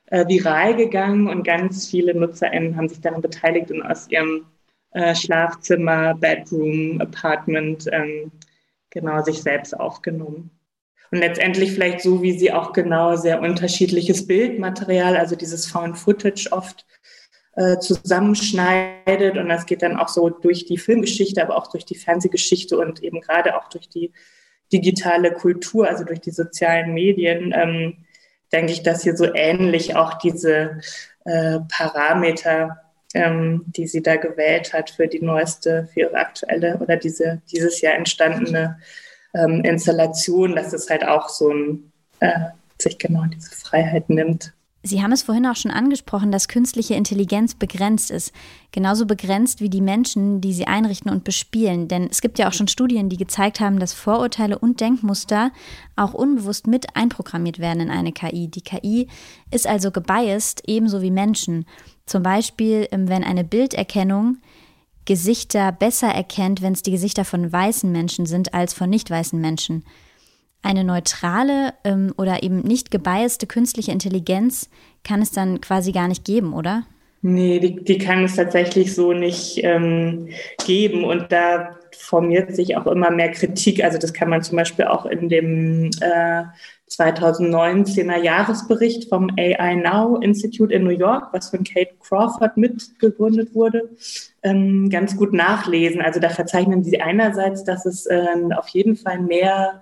äh, 0.07 0.25
viral 0.27 0.75
gegangen 0.75 1.27
und 1.27 1.43
ganz 1.43 1.89
viele 1.89 2.15
NutzerInnen 2.15 2.77
haben 2.77 2.88
sich 2.88 3.01
daran 3.01 3.21
beteiligt 3.21 3.69
und 3.69 3.81
aus 3.81 4.09
ihrem 4.09 4.45
äh, 4.91 5.13
Schlafzimmer, 5.13 6.15
Bedroom, 6.15 7.01
Apartment, 7.01 7.86
ähm, 7.91 8.31
genau 8.89 9.21
sich 9.24 9.41
selbst 9.41 9.77
aufgenommen. 9.77 10.51
Und 11.12 11.19
letztendlich 11.19 11.74
vielleicht 11.74 12.01
so, 12.01 12.21
wie 12.21 12.38
sie 12.38 12.53
auch 12.53 12.71
genau 12.71 13.17
sehr 13.17 13.41
unterschiedliches 13.41 14.25
Bildmaterial, 14.25 15.17
also 15.17 15.36
dieses 15.36 15.65
Found 15.67 15.97
Footage 15.97 16.47
oft 16.51 16.86
äh, 17.58 17.80
zusammenschneidet. 17.80 19.38
Und 19.38 19.50
das 19.50 19.66
geht 19.66 19.82
dann 19.82 19.98
auch 19.98 20.08
so 20.08 20.30
durch 20.30 20.66
die 20.66 20.78
Filmgeschichte, 20.78 21.42
aber 21.42 21.58
auch 21.58 21.68
durch 21.68 21.84
die 21.84 21.96
Fernsehgeschichte 21.96 22.78
und 22.78 23.04
eben 23.04 23.20
gerade 23.20 23.58
auch 23.58 23.68
durch 23.68 23.90
die 23.90 24.14
digitale 24.72 25.32
Kultur, 25.32 25.88
also 25.88 26.04
durch 26.06 26.22
die 26.22 26.32
sozialen 26.32 26.94
Medien, 26.94 27.54
ähm, 27.56 28.06
denke 28.54 28.72
ich, 28.72 28.84
dass 28.84 29.04
hier 29.04 29.18
so 29.18 29.34
ähnlich 29.34 29.96
auch 29.96 30.16
diese 30.20 30.80
äh, 31.26 31.60
Parameter 31.70 32.82
ähm, 33.14 33.64
die 33.68 33.88
sie 33.88 34.04
da 34.04 34.18
gewählt 34.18 34.74
hat 34.74 34.90
für 34.90 35.08
die 35.08 35.22
neueste, 35.22 35.88
für 35.94 36.02
ihre 36.02 36.16
aktuelle 36.16 36.78
oder 36.78 36.98
diese 36.98 37.42
dieses 37.52 37.82
Jahr 37.82 37.96
entstandene 37.96 38.80
ähm, 39.34 39.62
Installation, 39.64 40.56
dass 40.56 40.74
es 40.74 40.90
halt 40.90 41.06
auch 41.06 41.30
so 41.30 41.52
ein, 41.52 41.92
äh, 42.20 42.40
sich 42.80 42.98
genau 42.98 43.24
diese 43.26 43.52
Freiheit 43.56 44.10
nimmt. 44.10 44.54
Sie 44.88 45.03
haben 45.03 45.12
es 45.12 45.24
vorhin 45.24 45.46
auch 45.46 45.56
schon 45.58 45.72
angesprochen, 45.72 46.32
dass 46.32 46.48
künstliche 46.48 46.96
Intelligenz 46.96 47.56
begrenzt 47.56 48.10
ist. 48.10 48.32
Genauso 48.72 49.06
begrenzt 49.06 49.60
wie 49.60 49.70
die 49.70 49.82
Menschen, 49.82 50.39
die 50.39 50.53
sie 50.53 50.65
einrichten 50.65 51.12
und 51.12 51.25
bespielen. 51.25 51.89
Denn 51.89 52.08
es 52.10 52.22
gibt 52.22 52.39
ja 52.39 52.48
auch 52.48 52.53
schon 52.53 52.70
Studien, 52.70 53.10
die 53.10 53.17
gezeigt 53.17 53.60
haben, 53.60 53.79
dass 53.79 53.94
Vorurteile 53.94 54.58
und 54.58 54.79
Denkmuster 54.79 55.51
auch 55.98 56.13
unbewusst 56.13 56.67
mit 56.67 56.96
einprogrammiert 56.96 57.60
werden 57.60 57.82
in 57.82 57.89
eine 57.89 58.13
KI. 58.13 58.48
Die 58.48 58.62
KI 58.62 59.08
ist 59.51 59.67
also 59.67 59.91
gebiased, 59.91 60.63
ebenso 60.67 61.01
wie 61.01 61.12
Menschen. 61.12 61.65
Zum 62.06 62.24
Beispiel, 62.24 62.88
ähm, 62.91 63.10
wenn 63.10 63.25
eine 63.25 63.44
Bilderkennung 63.44 64.38
Gesichter 65.03 65.72
besser 65.72 66.10
erkennt, 66.10 66.62
wenn 66.62 66.74
es 66.74 66.82
die 66.82 66.91
Gesichter 66.91 67.25
von 67.25 67.51
weißen 67.51 67.91
Menschen 67.91 68.25
sind 68.25 68.53
als 68.53 68.74
von 68.74 68.89
nicht 68.89 69.10
weißen 69.10 69.39
Menschen. 69.39 69.84
Eine 70.67 70.83
neutrale 70.83 71.75
ähm, 71.86 72.13
oder 72.17 72.43
eben 72.43 72.59
nicht 72.59 72.91
gebiaste 72.91 73.47
künstliche 73.47 73.93
Intelligenz 73.93 74.69
kann 75.05 75.21
es 75.21 75.31
dann 75.31 75.62
quasi 75.62 75.93
gar 75.93 76.09
nicht 76.09 76.25
geben, 76.25 76.51
oder? 76.51 76.83
Nee, 77.21 77.62
die, 77.62 77.86
die 77.86 77.97
kann 77.97 78.25
es 78.25 78.36
tatsächlich 78.36 78.93
so 78.93 79.13
nicht 79.13 79.63
ähm, 79.63 80.27
geben. 80.65 81.05
Und 81.05 81.31
da 81.31 81.77
formiert 81.97 82.53
sich 82.53 82.75
auch 82.75 82.86
immer 82.86 83.12
mehr 83.12 83.31
Kritik. 83.31 83.81
Also 83.81 83.97
das 83.97 84.12
kann 84.12 84.29
man 84.29 84.43
zum 84.43 84.57
Beispiel 84.57 84.83
auch 84.83 85.05
in 85.05 85.29
dem 85.29 85.89
äh, 86.01 86.43
2019er 86.89 88.21
Jahresbericht 88.21 89.07
vom 89.07 89.29
AI 89.38 89.75
Now 89.75 90.17
Institute 90.17 90.74
in 90.74 90.83
New 90.83 90.89
York, 90.89 91.29
was 91.31 91.50
von 91.50 91.63
Kate 91.63 91.91
Crawford 92.01 92.57
mitgegründet 92.57 93.55
wurde, 93.55 93.89
ähm, 94.43 94.89
ganz 94.89 95.15
gut 95.15 95.31
nachlesen. 95.31 96.01
Also 96.01 96.19
da 96.19 96.27
verzeichnen 96.27 96.83
sie 96.83 97.00
einerseits, 97.00 97.63
dass 97.63 97.86
es 97.86 98.05
äh, 98.07 98.27
auf 98.53 98.67
jeden 98.67 98.97
Fall 98.97 99.21
mehr 99.21 99.81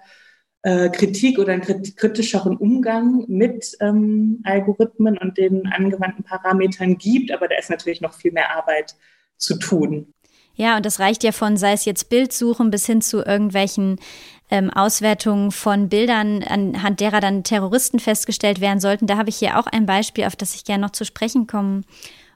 äh, 0.65 0.89
Kritik 0.89 1.37
oder 1.37 1.53
einen 1.53 1.61
kritischeren 1.61 2.57
Umgang 2.57 3.23
mit 3.27 3.77
ähm, 3.81 4.41
Algorithmen 4.45 5.15
und 5.15 5.37
den 5.37 5.67
angewandten 5.67 6.23
Parametern 6.23 6.97
gibt, 6.97 7.31
aber 7.31 7.47
da 7.47 7.55
ist 7.55 7.69
natürlich 7.69 8.01
noch 8.01 8.15
viel 8.15 8.31
mehr 8.31 8.57
Arbeit 8.57 8.95
zu 9.37 9.59
tun. 9.59 10.11
Ja, 10.55 10.75
und 10.75 10.83
das 10.83 10.99
reicht 10.99 11.23
ja 11.23 11.31
von, 11.33 11.55
sei 11.55 11.73
es 11.73 11.85
jetzt 11.85 12.09
Bildsuchen 12.09 12.71
bis 12.71 12.87
hin 12.87 13.01
zu 13.01 13.23
irgendwelchen 13.23 13.99
ähm, 14.49 14.71
Auswertungen 14.71 15.51
von 15.51 15.87
Bildern, 15.87 16.41
anhand 16.41 16.99
derer 16.99 17.19
dann 17.19 17.43
Terroristen 17.43 17.99
festgestellt 17.99 18.59
werden 18.59 18.79
sollten. 18.79 19.05
Da 19.05 19.17
habe 19.17 19.29
ich 19.29 19.35
hier 19.35 19.59
auch 19.59 19.67
ein 19.67 19.85
Beispiel, 19.85 20.23
auf 20.23 20.35
das 20.35 20.55
ich 20.55 20.65
gerne 20.65 20.81
noch 20.81 20.93
zu 20.93 21.05
sprechen 21.05 21.45
kommen 21.45 21.85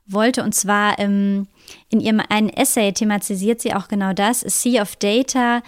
wollte. 0.05 0.43
Und 0.43 0.53
zwar 0.53 1.00
ähm, 1.00 1.48
in 1.89 2.00
ihrem 2.00 2.21
einen 2.29 2.50
Essay 2.50 2.91
thematisiert 2.91 3.59
sie 3.59 3.74
auch 3.74 3.88
genau 3.88 4.13
das, 4.13 4.45
A 4.45 4.50
Sea 4.50 4.83
of 4.83 4.98
Data. 4.98 5.63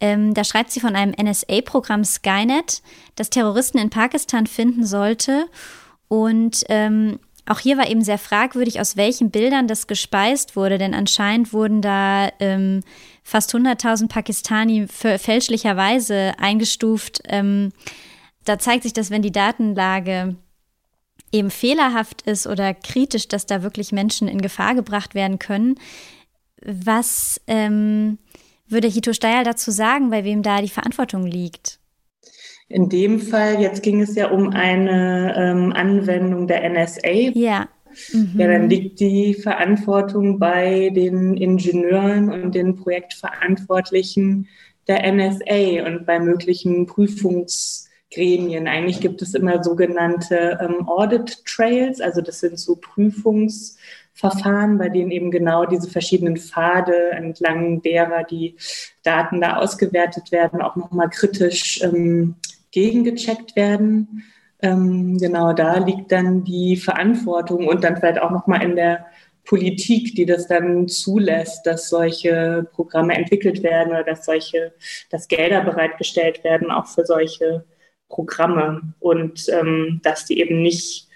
Ähm, 0.00 0.34
da 0.34 0.44
schreibt 0.44 0.70
sie 0.70 0.80
von 0.80 0.94
einem 0.94 1.12
NSA-Programm 1.12 2.04
Skynet, 2.04 2.82
das 3.16 3.30
Terroristen 3.30 3.78
in 3.78 3.90
Pakistan 3.90 4.46
finden 4.46 4.86
sollte. 4.86 5.46
Und 6.08 6.64
ähm, 6.68 7.18
auch 7.46 7.60
hier 7.60 7.78
war 7.78 7.88
eben 7.88 8.02
sehr 8.02 8.18
fragwürdig, 8.18 8.80
aus 8.80 8.96
welchen 8.96 9.30
Bildern 9.30 9.68
das 9.68 9.86
gespeist 9.86 10.54
wurde, 10.54 10.78
denn 10.78 10.94
anscheinend 10.94 11.52
wurden 11.52 11.80
da 11.80 12.30
ähm, 12.40 12.82
fast 13.22 13.54
100.000 13.54 14.08
Pakistani 14.08 14.86
fälschlicherweise 14.86 16.34
eingestuft. 16.38 17.22
Ähm, 17.24 17.72
da 18.44 18.58
zeigt 18.58 18.82
sich, 18.82 18.92
dass 18.92 19.10
wenn 19.10 19.22
die 19.22 19.32
Datenlage 19.32 20.36
eben 21.32 21.50
fehlerhaft 21.50 22.22
ist 22.22 22.46
oder 22.46 22.74
kritisch, 22.74 23.28
dass 23.28 23.46
da 23.46 23.62
wirklich 23.62 23.92
Menschen 23.92 24.28
in 24.28 24.40
Gefahr 24.40 24.74
gebracht 24.74 25.14
werden 25.14 25.38
können. 25.38 25.76
Was 26.64 27.40
ähm, 27.46 28.18
würde 28.70 28.88
Hito 28.88 29.12
Steyer 29.12 29.44
dazu 29.44 29.70
sagen, 29.70 30.10
bei 30.10 30.24
wem 30.24 30.42
da 30.42 30.60
die 30.60 30.68
Verantwortung 30.68 31.26
liegt? 31.26 31.78
In 32.68 32.88
dem 32.88 33.18
Fall, 33.18 33.60
jetzt 33.60 33.82
ging 33.82 34.02
es 34.02 34.14
ja 34.14 34.30
um 34.30 34.50
eine 34.50 35.34
ähm, 35.36 35.72
Anwendung 35.72 36.46
der 36.46 36.68
NSA. 36.68 37.32
Ja. 37.34 37.68
Mhm. 38.12 38.34
Ja, 38.36 38.46
dann 38.46 38.68
liegt 38.68 39.00
die 39.00 39.34
Verantwortung 39.34 40.38
bei 40.38 40.90
den 40.90 41.36
Ingenieuren 41.36 42.30
und 42.30 42.54
den 42.54 42.76
Projektverantwortlichen 42.76 44.48
der 44.86 45.10
NSA 45.10 45.86
und 45.86 46.06
bei 46.06 46.20
möglichen 46.20 46.86
Prüfungsgremien. 46.86 48.68
Eigentlich 48.68 49.00
gibt 49.00 49.22
es 49.22 49.34
immer 49.34 49.64
sogenannte 49.64 50.58
ähm, 50.60 50.86
Audit 50.88 51.44
Trails, 51.46 52.00
also 52.00 52.20
das 52.20 52.40
sind 52.40 52.58
so 52.58 52.76
Prüfungsverfahren, 54.18 54.78
bei 54.78 54.88
denen 54.88 55.10
eben 55.10 55.30
genau 55.30 55.64
diese 55.64 55.88
verschiedenen 55.88 56.36
Pfade 56.36 57.10
entlang 57.12 57.82
derer 57.82 58.24
die 58.24 58.56
Daten 59.02 59.40
da 59.40 59.56
ausgewertet 59.56 60.32
werden, 60.32 60.60
auch 60.60 60.76
nochmal 60.76 61.10
kritisch 61.10 61.82
ähm, 61.82 62.36
gegengecheckt 62.72 63.56
werden. 63.56 64.24
Ähm, 64.60 65.18
genau 65.18 65.52
da 65.52 65.78
liegt 65.78 66.10
dann 66.10 66.44
die 66.44 66.76
Verantwortung 66.76 67.66
und 67.66 67.84
dann 67.84 67.96
vielleicht 67.96 68.20
auch 68.20 68.30
nochmal 68.30 68.62
in 68.62 68.76
der 68.76 69.06
Politik, 69.44 70.14
die 70.14 70.26
das 70.26 70.46
dann 70.46 70.88
zulässt, 70.88 71.64
dass 71.66 71.88
solche 71.88 72.66
Programme 72.72 73.14
entwickelt 73.14 73.62
werden 73.62 73.90
oder 73.90 74.04
dass 74.04 74.26
solche, 74.26 74.74
dass 75.10 75.28
Gelder 75.28 75.62
bereitgestellt 75.62 76.44
werden, 76.44 76.70
auch 76.70 76.86
für 76.86 77.06
solche 77.06 77.64
Programme 78.08 78.94
und 78.98 79.48
ähm, 79.48 80.00
dass 80.02 80.26
die 80.26 80.40
eben 80.40 80.60
nicht 80.60 81.07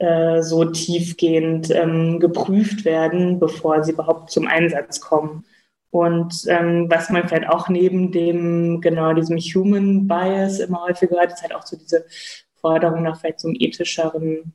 äh, 0.00 0.42
so 0.42 0.64
tiefgehend 0.64 1.70
ähm, 1.70 2.20
geprüft 2.20 2.86
werden, 2.86 3.38
bevor 3.38 3.84
sie 3.84 3.92
überhaupt 3.92 4.30
zum 4.30 4.46
Einsatz 4.46 5.00
kommen. 5.00 5.44
Und 5.90 6.46
ähm, 6.48 6.86
was 6.88 7.10
man 7.10 7.28
vielleicht 7.28 7.48
auch 7.50 7.68
neben 7.68 8.10
dem, 8.10 8.80
genau 8.80 9.12
diesem 9.12 9.36
Human 9.36 10.08
Bias 10.08 10.58
immer 10.58 10.84
häufiger 10.84 11.16
hört, 11.16 11.34
ist 11.34 11.42
halt 11.42 11.54
auch 11.54 11.66
so 11.66 11.76
diese 11.76 12.06
Forderung 12.54 13.02
nach 13.02 13.20
vielleicht 13.20 13.40
so 13.40 13.48
einem 13.48 13.58
ethischeren 13.60 14.54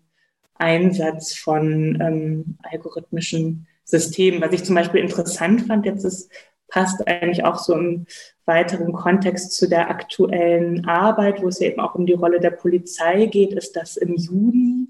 Einsatz 0.55 1.35
von 1.35 1.99
ähm, 2.01 2.57
algorithmischen 2.63 3.67
Systemen. 3.83 4.41
Was 4.41 4.51
ich 4.51 4.63
zum 4.63 4.73
Beispiel 4.73 5.01
interessant 5.01 5.67
fand, 5.67 5.85
jetzt 5.85 6.05
ist 6.05 6.31
passt 6.67 7.07
eigentlich 7.07 7.43
auch 7.43 7.57
so 7.57 7.73
im 7.73 8.05
weiteren 8.45 8.93
Kontext 8.93 9.53
zu 9.53 9.67
der 9.67 9.89
aktuellen 9.89 10.85
Arbeit, 10.85 11.41
wo 11.41 11.47
es 11.47 11.61
eben 11.61 11.79
auch 11.79 11.95
um 11.95 12.05
die 12.05 12.13
Rolle 12.13 12.39
der 12.39 12.51
Polizei 12.51 13.25
geht, 13.25 13.53
ist, 13.53 13.75
dass 13.75 13.97
im 13.97 14.15
Juni 14.15 14.87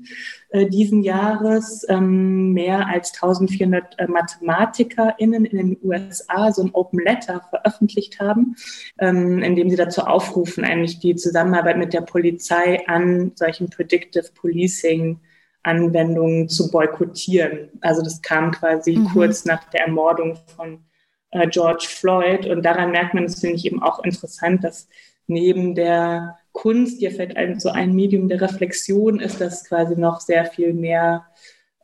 diesen 0.64 1.04
Jahres 1.04 1.86
ähm, 1.90 2.54
mehr 2.54 2.88
als 2.88 3.14
1400 3.14 4.00
äh, 4.00 4.08
MathematikerInnen 4.08 5.46
in 5.46 5.58
den 5.58 5.78
USA 5.84 6.52
so 6.52 6.64
ein 6.64 6.70
Open 6.74 7.00
Letter 7.00 7.42
veröffentlicht 7.50 8.20
haben, 8.20 8.56
ähm, 9.00 9.42
in 9.42 9.56
dem 9.56 9.70
sie 9.70 9.76
dazu 9.76 10.02
aufrufen, 10.02 10.64
eigentlich 10.64 11.00
die 11.00 11.16
Zusammenarbeit 11.16 11.78
mit 11.78 11.94
der 11.94 12.02
Polizei 12.02 12.88
an 12.88 13.34
solchen 13.36 13.70
Predictive 13.70 14.30
Policing 14.34 15.20
Anwendungen 15.66 16.48
zu 16.48 16.70
boykottieren. 16.70 17.70
Also 17.82 18.02
das 18.02 18.22
kam 18.22 18.52
quasi 18.52 18.98
mhm. 18.98 19.10
kurz 19.10 19.46
nach 19.46 19.64
der 19.72 19.88
Ermordung 19.88 20.38
von 20.56 20.86
äh, 21.32 21.48
George 21.48 21.88
Floyd. 21.90 22.46
Und 22.46 22.64
daran 22.64 22.92
merkt 22.92 23.14
man, 23.14 23.24
das 23.24 23.40
finde 23.40 23.56
ich 23.56 23.66
eben 23.66 23.82
auch 23.82 24.00
interessant, 24.04 24.64
dass 24.64 24.88
neben 25.28 25.76
der 25.76 26.38
Kunst, 26.56 27.02
ja 27.02 27.10
vielleicht 27.10 27.36
ein, 27.36 27.60
so 27.60 27.70
ein 27.70 27.94
Medium 27.94 28.30
der 28.30 28.40
Reflexion 28.40 29.20
ist, 29.20 29.42
dass 29.42 29.66
quasi 29.66 29.98
noch 29.98 30.22
sehr 30.22 30.46
viel 30.46 30.74
mehr 30.74 31.28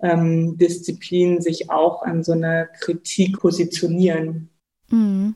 ähm, 0.02 0.58
Disziplinen 0.58 1.42
sich 1.42 1.70
auch 1.70 2.04
an 2.04 2.24
so 2.24 2.32
einer 2.32 2.68
Kritik 2.68 3.38
positionieren. 3.40 4.50
Mhm. 4.90 5.36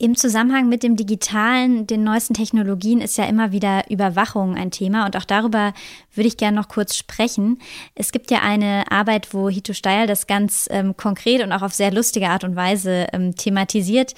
Im 0.00 0.14
Zusammenhang 0.14 0.68
mit 0.68 0.84
dem 0.84 0.94
Digitalen, 0.94 1.88
den 1.88 2.04
neuesten 2.04 2.32
Technologien 2.32 3.00
ist 3.00 3.18
ja 3.18 3.24
immer 3.24 3.50
wieder 3.50 3.90
Überwachung 3.90 4.54
ein 4.54 4.70
Thema 4.70 5.04
und 5.06 5.16
auch 5.16 5.24
darüber 5.24 5.74
würde 6.14 6.28
ich 6.28 6.36
gerne 6.36 6.56
noch 6.56 6.68
kurz 6.68 6.94
sprechen. 6.94 7.58
Es 7.96 8.12
gibt 8.12 8.30
ja 8.30 8.38
eine 8.38 8.84
Arbeit, 8.92 9.34
wo 9.34 9.48
Hito 9.48 9.72
Steil 9.72 10.06
das 10.06 10.28
ganz 10.28 10.68
ähm, 10.70 10.96
konkret 10.96 11.42
und 11.42 11.50
auch 11.50 11.62
auf 11.62 11.74
sehr 11.74 11.90
lustige 11.90 12.28
Art 12.28 12.44
und 12.44 12.54
Weise 12.54 13.08
ähm, 13.12 13.34
thematisiert. 13.34 14.14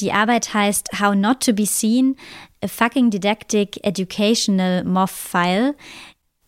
Die 0.00 0.12
Arbeit 0.12 0.54
heißt 0.54 0.98
How 0.98 1.14
Not 1.14 1.44
to 1.44 1.52
Be 1.52 1.66
Seen, 1.66 2.16
a 2.64 2.68
Fucking 2.68 3.10
Didactic 3.10 3.84
Educational 3.84 4.82
MOF 4.84 5.10
File. 5.10 5.74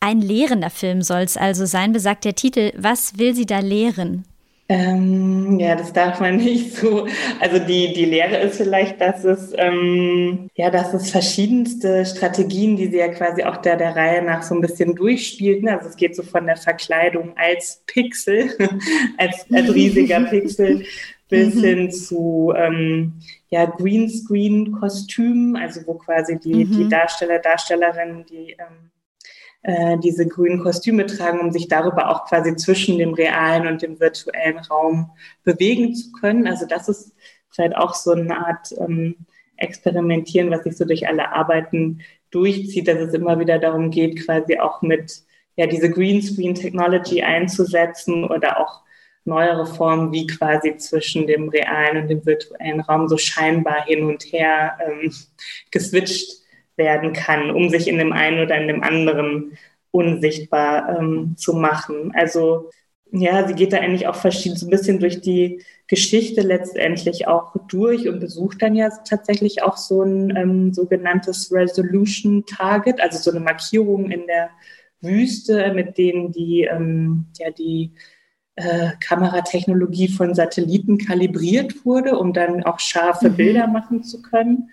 Ein 0.00 0.22
lehrender 0.22 0.70
Film 0.70 1.02
soll 1.02 1.20
es 1.20 1.37
also 1.37 1.66
sein, 1.66 1.92
besagt 1.92 2.25
der 2.25 2.34
Titel. 2.34 2.72
Was 2.78 3.18
will 3.18 3.34
sie 3.34 3.44
da 3.44 3.58
lehren? 3.58 4.25
Ähm, 4.70 5.58
ja, 5.58 5.74
das 5.74 5.92
darf 5.92 6.20
man 6.20 6.36
nicht 6.36 6.76
so. 6.76 7.08
Also 7.40 7.58
die, 7.58 7.92
die 7.92 8.04
Lehre 8.04 8.36
ist 8.36 8.56
vielleicht, 8.56 9.00
dass 9.00 9.24
es, 9.24 9.52
ähm, 9.56 10.48
ja, 10.54 10.70
dass 10.70 10.94
es 10.94 11.10
verschiedenste 11.10 12.06
Strategien, 12.06 12.76
die 12.76 12.86
sie 12.86 12.98
ja 12.98 13.08
quasi 13.08 13.42
auch 13.42 13.56
der, 13.56 13.76
der 13.76 13.96
Reihe 13.96 14.22
nach 14.22 14.44
so 14.44 14.54
ein 14.54 14.60
bisschen 14.60 14.94
durchspielten. 14.94 15.68
Also 15.68 15.88
es 15.88 15.96
geht 15.96 16.14
so 16.14 16.22
von 16.22 16.46
der 16.46 16.56
Verkleidung 16.56 17.36
als 17.36 17.82
Pixel, 17.86 18.56
als, 19.18 19.44
als 19.52 19.74
riesiger 19.74 20.20
Pixel, 20.30 20.84
bis 21.28 21.56
mhm. 21.56 21.64
hin 21.64 21.90
zu 21.90 22.52
ähm, 22.56 23.14
ja, 23.48 23.64
Greenscreen-Kostümen, 23.64 25.56
also 25.56 25.80
wo 25.84 25.94
quasi 25.94 26.38
die, 26.38 26.64
mhm. 26.64 26.76
die 26.76 26.88
Darsteller, 26.88 27.40
Darstellerinnen, 27.40 28.24
die 28.24 28.52
ähm, 28.52 28.90
äh, 29.62 29.98
diese 29.98 30.26
grünen 30.26 30.62
Kostüme 30.62 31.06
tragen, 31.06 31.40
um 31.40 31.52
sich 31.52 31.68
darüber 31.68 32.08
auch 32.10 32.26
quasi 32.26 32.56
zwischen 32.56 32.98
dem 32.98 33.14
realen 33.14 33.66
und 33.66 33.82
dem 33.82 34.00
virtuellen 34.00 34.58
Raum 34.58 35.10
bewegen 35.44 35.94
zu 35.94 36.12
können. 36.12 36.46
Also 36.46 36.66
das 36.66 36.88
ist 36.88 37.14
vielleicht 37.50 37.76
auch 37.76 37.94
so 37.94 38.12
eine 38.12 38.36
Art 38.46 38.72
ähm, 38.78 39.16
Experimentieren, 39.56 40.50
was 40.50 40.64
sich 40.64 40.78
so 40.78 40.86
durch 40.86 41.06
alle 41.06 41.32
Arbeiten 41.32 42.00
durchzieht, 42.30 42.88
dass 42.88 42.98
es 42.98 43.12
immer 43.12 43.38
wieder 43.38 43.58
darum 43.58 43.90
geht, 43.90 44.24
quasi 44.24 44.58
auch 44.58 44.80
mit 44.80 45.22
ja 45.56 45.66
diese 45.66 45.90
Greenscreen 45.90 46.54
Technology 46.54 47.22
einzusetzen 47.22 48.24
oder 48.24 48.58
auch 48.58 48.80
neuere 49.26 49.66
Formen, 49.66 50.12
wie 50.12 50.26
quasi 50.26 50.76
zwischen 50.78 51.26
dem 51.26 51.50
realen 51.50 52.02
und 52.02 52.08
dem 52.08 52.24
virtuellen 52.24 52.80
Raum 52.80 53.08
so 53.08 53.18
scheinbar 53.18 53.84
hin 53.84 54.04
und 54.04 54.24
her 54.32 54.78
ähm, 54.82 55.12
geswitcht 55.70 56.39
werden 56.80 57.12
kann, 57.12 57.52
um 57.52 57.68
sich 57.68 57.87
in 57.87 57.99
dem 57.99 58.12
einen 58.12 58.40
oder 58.40 58.60
in 58.60 58.66
dem 58.66 58.82
anderen 58.82 59.56
unsichtbar 59.92 60.99
ähm, 60.99 61.34
zu 61.37 61.52
machen. 61.54 62.12
Also 62.16 62.70
ja, 63.12 63.46
sie 63.46 63.54
geht 63.54 63.72
da 63.72 63.78
eigentlich 63.78 64.06
auch 64.06 64.14
verschieden, 64.14 64.56
so 64.56 64.66
ein 64.66 64.71
bisschen 64.71 64.99
durch 64.99 65.21
die 65.21 65.62
Geschichte 65.86 66.43
letztendlich 66.43 67.26
auch 67.26 67.54
durch 67.69 68.08
und 68.08 68.21
besucht 68.21 68.62
dann 68.62 68.76
ja 68.76 68.88
tatsächlich 69.04 69.62
auch 69.62 69.76
so 69.76 70.02
ein 70.02 70.36
ähm, 70.36 70.73
sogenanntes 70.73 71.52
Resolution 71.52 72.45
Target, 72.47 73.00
also 73.00 73.19
so 73.19 73.30
eine 73.30 73.40
Markierung 73.40 74.10
in 74.10 74.26
der 74.26 74.50
Wüste, 75.00 75.73
mit 75.75 75.99
denen 75.99 76.32
die, 76.32 76.62
ähm, 76.71 77.26
ja, 77.38 77.50
die 77.50 77.93
äh, 78.56 78.90
Kameratechnologie 79.00 80.08
von 80.08 80.34
Satelliten 80.34 80.99
kalibriert 80.99 81.84
wurde, 81.84 82.19
um 82.19 82.32
dann 82.32 82.62
auch 82.64 82.78
scharfe 82.78 83.30
mhm. 83.30 83.36
Bilder 83.36 83.66
machen 83.66 84.04
zu 84.04 84.23
können. 84.23 84.71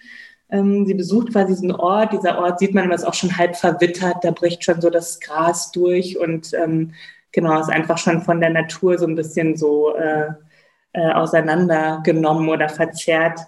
Ähm, 0.49 0.85
sie 0.85 0.93
besucht 0.93 1.31
quasi 1.31 1.53
diesen 1.53 1.71
Ort. 1.71 2.13
Dieser 2.13 2.39
Ort 2.39 2.59
sieht 2.59 2.73
man 2.73 2.85
immer, 2.85 2.95
ist 2.95 3.03
auch 3.03 3.13
schon 3.13 3.37
halb 3.37 3.55
verwittert. 3.55 4.17
Da 4.23 4.31
bricht 4.31 4.63
schon 4.63 4.81
so 4.81 4.89
das 4.89 5.19
Gras 5.19 5.71
durch 5.71 6.17
und 6.17 6.53
ähm, 6.53 6.93
genau, 7.31 7.59
ist 7.59 7.69
einfach 7.69 7.97
schon 7.97 8.21
von 8.21 8.39
der 8.39 8.49
Natur 8.49 8.97
so 8.97 9.05
ein 9.05 9.15
bisschen 9.15 9.57
so 9.57 9.95
äh, 9.95 10.29
äh, 10.93 11.11
auseinandergenommen 11.11 12.49
oder 12.49 12.69
verzerrt 12.69 13.39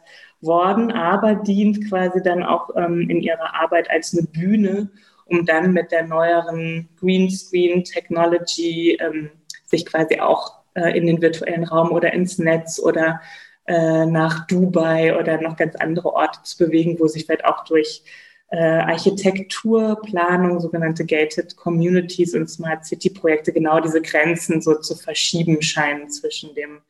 worden, 0.41 0.91
aber 0.91 1.35
dient 1.35 1.89
quasi 1.89 2.21
dann 2.21 2.43
auch 2.43 2.69
ähm, 2.75 3.09
in 3.09 3.21
ihrer 3.21 3.55
Arbeit 3.55 3.89
als 3.89 4.15
eine 4.15 4.27
Bühne, 4.27 4.89
um 5.25 5.45
dann 5.45 5.73
mit 5.73 5.91
der 5.91 6.05
neueren 6.05 6.89
Greenscreen 6.99 7.83
Technology 7.83 8.97
ähm, 9.01 9.31
sich 9.65 9.85
quasi 9.85 10.19
auch 10.19 10.59
äh, 10.75 10.97
in 10.97 11.07
den 11.07 11.21
virtuellen 11.21 11.63
Raum 11.63 11.91
oder 11.91 12.13
ins 12.13 12.37
Netz 12.37 12.79
oder 12.79 13.21
äh, 13.69 14.07
nach 14.07 14.47
Dubai 14.47 15.15
oder 15.15 15.39
noch 15.39 15.55
ganz 15.55 15.75
andere 15.75 16.11
Orte 16.11 16.39
zu 16.43 16.57
bewegen, 16.57 16.99
wo 16.99 17.07
sich 17.07 17.25
vielleicht 17.25 17.45
auch 17.45 17.63
durch 17.65 18.03
äh, 18.49 18.57
Architektur, 18.57 20.01
Planung, 20.01 20.59
sogenannte 20.59 21.05
Gated 21.05 21.55
Communities 21.55 22.33
und 22.33 22.49
Smart 22.49 22.83
City 22.83 23.11
Projekte 23.11 23.53
genau 23.53 23.79
diese 23.79 24.01
Grenzen 24.01 24.59
so 24.59 24.79
zu 24.79 24.95
verschieben 24.95 25.61
scheinen 25.61 26.09
zwischen 26.09 26.55
dem 26.55 26.81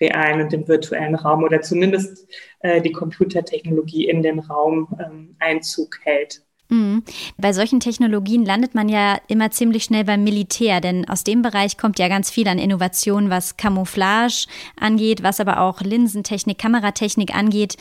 realen 0.00 0.40
und 0.40 0.52
dem 0.52 0.66
virtuellen 0.66 1.16
Raum 1.16 1.44
oder 1.44 1.60
zumindest 1.60 2.26
äh, 2.60 2.80
die 2.80 2.92
Computertechnologie 2.92 4.08
in 4.08 4.22
den 4.22 4.38
Raum 4.38 4.88
ähm, 4.98 5.36
Einzug 5.38 5.98
hält. 6.02 6.42
Mhm. 6.72 7.02
Bei 7.36 7.52
solchen 7.52 7.80
Technologien 7.80 8.46
landet 8.46 8.74
man 8.74 8.88
ja 8.88 9.18
immer 9.28 9.50
ziemlich 9.50 9.84
schnell 9.84 10.04
beim 10.04 10.24
Militär, 10.24 10.80
denn 10.80 11.06
aus 11.06 11.22
dem 11.22 11.42
Bereich 11.42 11.76
kommt 11.76 11.98
ja 11.98 12.08
ganz 12.08 12.30
viel 12.30 12.48
an 12.48 12.58
Innovation, 12.58 13.28
was 13.28 13.58
Camouflage 13.58 14.46
angeht, 14.80 15.22
was 15.22 15.38
aber 15.38 15.60
auch 15.60 15.82
Linsentechnik, 15.82 16.56
Kameratechnik 16.56 17.36
angeht. 17.36 17.76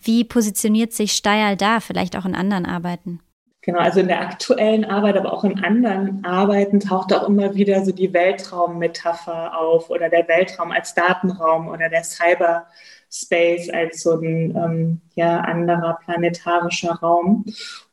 Wie 0.00 0.22
positioniert 0.22 0.92
sich 0.92 1.12
Steyr 1.12 1.56
da, 1.56 1.80
vielleicht 1.80 2.16
auch 2.16 2.24
in 2.24 2.36
anderen 2.36 2.66
Arbeiten? 2.66 3.18
Genau, 3.62 3.80
also 3.80 3.98
in 3.98 4.06
der 4.06 4.20
aktuellen 4.20 4.84
Arbeit, 4.84 5.16
aber 5.16 5.32
auch 5.32 5.42
in 5.42 5.64
anderen 5.64 6.24
Arbeiten 6.24 6.78
taucht 6.78 7.12
auch 7.12 7.26
immer 7.26 7.56
wieder 7.56 7.84
so 7.84 7.90
die 7.90 8.12
Weltraummetapher 8.12 9.58
auf 9.58 9.90
oder 9.90 10.08
der 10.08 10.28
Weltraum 10.28 10.70
als 10.70 10.94
Datenraum 10.94 11.66
oder 11.66 11.88
der 11.88 12.04
Cyberspace 12.04 13.70
als 13.70 14.02
so 14.04 14.20
ein 14.20 14.56
ähm, 14.56 15.00
ja, 15.16 15.40
anderer 15.40 15.98
planetarischer 16.04 16.92
Raum. 16.92 17.44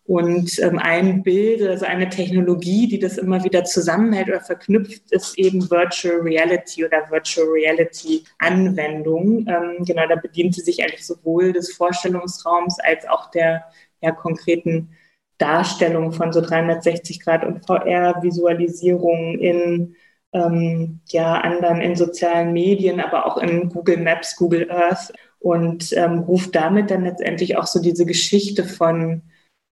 Und 0.06 0.60
ähm, 0.60 0.80
ein 0.80 1.24
Bild, 1.24 1.62
also 1.62 1.86
eine 1.86 2.10
Technologie, 2.10 2.88
die 2.88 3.00
das 3.00 3.18
immer 3.18 3.44
wieder 3.46 3.64
zusammenhält 3.64 4.28
oder 4.28 4.42
verknüpft, 4.42 5.12
ist 5.12 5.38
eben 5.38 5.70
Virtual 5.72 6.20
Reality 6.20 6.86
oder 6.86 7.10
Virtual 7.10 7.48
Reality 7.48 8.26
Anwendung. 8.40 9.48
Ähm, 9.48 9.86
genau, 9.86 10.06
da 10.08 10.16
bedient 10.16 10.56
sie 10.56 10.62
sich 10.62 10.84
eigentlich 10.84 11.06
sowohl 11.06 11.54
des 11.54 11.74
Vorstellungsraums 11.74 12.80
als 12.84 13.08
auch 13.08 13.32
der 13.32 13.64
ja, 14.02 14.12
konkreten 14.12 14.90
Darstellung 15.38 16.12
von 16.12 16.34
so 16.34 16.42
360 16.42 17.22
Grad 17.22 17.46
und 17.46 17.66
VR-Visualisierungen 17.66 19.40
in 19.40 19.96
ähm, 20.34 21.00
ja, 21.10 21.36
anderen, 21.36 21.80
in 21.80 21.96
sozialen 21.96 22.52
Medien, 22.52 23.00
aber 23.00 23.26
auch 23.26 23.38
in 23.38 23.70
Google 23.70 23.98
Maps, 23.98 24.36
Google 24.36 24.70
Earth 24.70 25.14
und 25.40 25.94
ähm, 25.94 26.20
ruft 26.20 26.56
damit 26.56 26.92
dann 26.92 27.06
letztendlich 27.06 27.56
auch 27.58 27.68
so 27.68 27.82
diese 27.82 28.06
Geschichte 28.06 28.66
von 28.66 29.22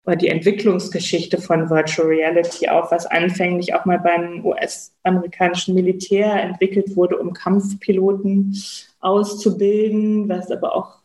oder 0.05 0.15
die 0.15 0.29
Entwicklungsgeschichte 0.29 1.39
von 1.39 1.69
Virtual 1.69 2.07
Reality 2.07 2.67
auf, 2.67 2.91
was 2.91 3.05
anfänglich 3.05 3.73
auch 3.75 3.85
mal 3.85 3.99
beim 3.99 4.43
US-amerikanischen 4.45 5.75
Militär 5.75 6.41
entwickelt 6.41 6.95
wurde, 6.95 7.17
um 7.17 7.33
Kampfpiloten 7.33 8.55
auszubilden, 8.99 10.27
was 10.27 10.49
aber 10.49 10.75
auch 10.75 11.01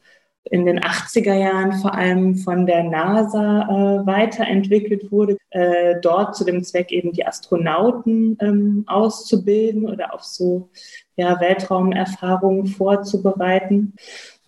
in 0.50 0.64
den 0.64 0.80
80er 0.80 1.34
Jahren 1.34 1.72
vor 1.72 1.94
allem 1.94 2.36
von 2.36 2.66
der 2.66 2.84
NASA 2.84 3.62
äh, 3.62 4.06
weiterentwickelt 4.06 5.10
wurde, 5.10 5.36
äh, 5.50 5.96
dort 6.00 6.36
zu 6.36 6.44
dem 6.44 6.62
Zweck 6.62 6.92
eben 6.92 7.12
die 7.12 7.26
Astronauten 7.26 8.38
ähm, 8.40 8.84
auszubilden 8.86 9.88
oder 9.88 10.14
auf 10.14 10.22
so 10.22 10.70
ja, 11.16 11.40
Weltraumerfahrungen 11.40 12.66
vorzubereiten. 12.66 13.94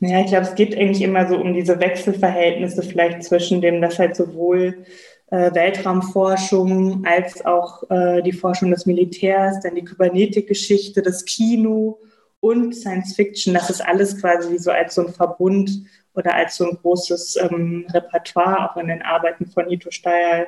Naja, 0.01 0.21
ich 0.21 0.27
glaube, 0.29 0.47
es 0.47 0.55
geht 0.55 0.77
eigentlich 0.77 1.03
immer 1.03 1.29
so 1.29 1.37
um 1.37 1.55
diese 1.55 1.81
Wechselverhältnisse 1.81 2.83
vielleicht 2.83 3.25
zwischen 3.25 3.61
dem, 3.61 3.81
dass 3.81 3.99
halt 3.99 4.15
sowohl 4.15 4.85
äh, 5.31 5.53
Weltraumforschung 5.53 7.05
als 7.05 7.45
auch 7.45 7.83
äh, 7.91 8.23
die 8.23 8.33
Forschung 8.33 8.71
des 8.71 8.87
Militärs, 8.87 9.61
dann 9.61 9.75
die 9.75 9.85
Kybernetikgeschichte, 9.85 11.03
das 11.03 11.25
Kino 11.25 11.99
und 12.41 12.75
Science 12.75 13.17
Fiction. 13.17 13.55
Das 13.55 13.71
ist 13.71 13.81
alles 13.81 14.21
quasi 14.21 14.53
wie 14.53 14.59
so 14.59 14.71
als 14.71 14.95
so 14.95 15.07
ein 15.07 15.13
Verbund 15.13 15.71
oder 16.15 16.35
als 16.35 16.57
so 16.57 16.69
ein 16.69 16.77
großes 16.77 17.37
ähm, 17.37 17.87
Repertoire 17.93 18.71
auch 18.71 18.77
in 18.77 18.89
den 18.89 19.03
Arbeiten 19.03 19.47
von 19.47 19.67
Nito 19.67 19.91
Steyer 19.91 20.47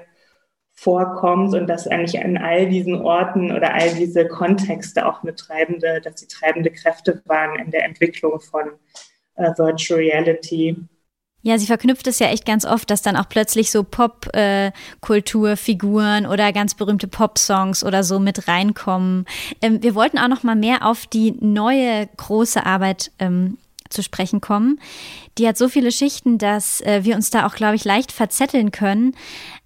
vorkommt 0.73 1.55
und 1.55 1.67
dass 1.67 1.87
eigentlich 1.87 2.25
an 2.25 2.39
all 2.39 2.69
diesen 2.69 3.03
Orten 3.03 3.53
oder 3.53 3.75
all 3.75 3.93
diese 3.95 4.27
Kontexte 4.27 5.07
auch 5.07 5.23
eine 5.23 5.35
treibende, 5.35 6.01
dass 6.01 6.21
sie 6.21 6.27
treibende 6.27 6.71
Kräfte 6.71 7.21
waren 7.27 7.59
in 7.59 7.71
der 7.71 7.85
Entwicklung 7.85 8.41
von 8.41 8.71
äh, 9.41 9.57
Virtual 9.57 9.99
Reality. 9.99 10.77
Ja, 11.43 11.59
sie 11.59 11.67
verknüpft 11.67 12.07
es 12.07 12.19
ja 12.19 12.29
echt 12.29 12.45
ganz 12.45 12.67
oft, 12.67 12.91
dass 12.91 13.01
dann 13.01 13.17
auch 13.17 13.27
plötzlich 13.29 13.71
so 13.71 13.83
Pop-Kulturfiguren 13.83 16.25
äh, 16.25 16.29
oder 16.29 16.53
ganz 16.53 16.75
berühmte 16.75 17.09
Pop-Songs 17.09 17.83
oder 17.83 18.05
so 18.05 18.19
mit 18.19 18.47
reinkommen. 18.47 19.25
Ähm, 19.63 19.83
wir 19.83 19.95
wollten 19.95 20.19
auch 20.19 20.29
noch 20.29 20.43
mal 20.43 20.57
mehr 20.57 20.87
auf 20.87 21.07
die 21.07 21.33
neue 21.41 22.11
große 22.19 22.67
Arbeit 22.67 23.11
ähm, 23.19 23.57
zu 23.89 24.03
sprechen 24.03 24.43
kommen. 24.43 24.79
Die 25.39 25.49
hat 25.49 25.57
so 25.57 25.69
viele 25.69 25.93
Schichten, 25.93 26.37
dass 26.37 26.83
äh, 26.83 27.05
wir 27.05 27.17
uns 27.17 27.31
da 27.31 27.47
auch, 27.47 27.55
glaube 27.55 27.77
ich, 27.77 27.85
leicht 27.85 28.13
verzetteln 28.13 28.71
können. 28.71 29.17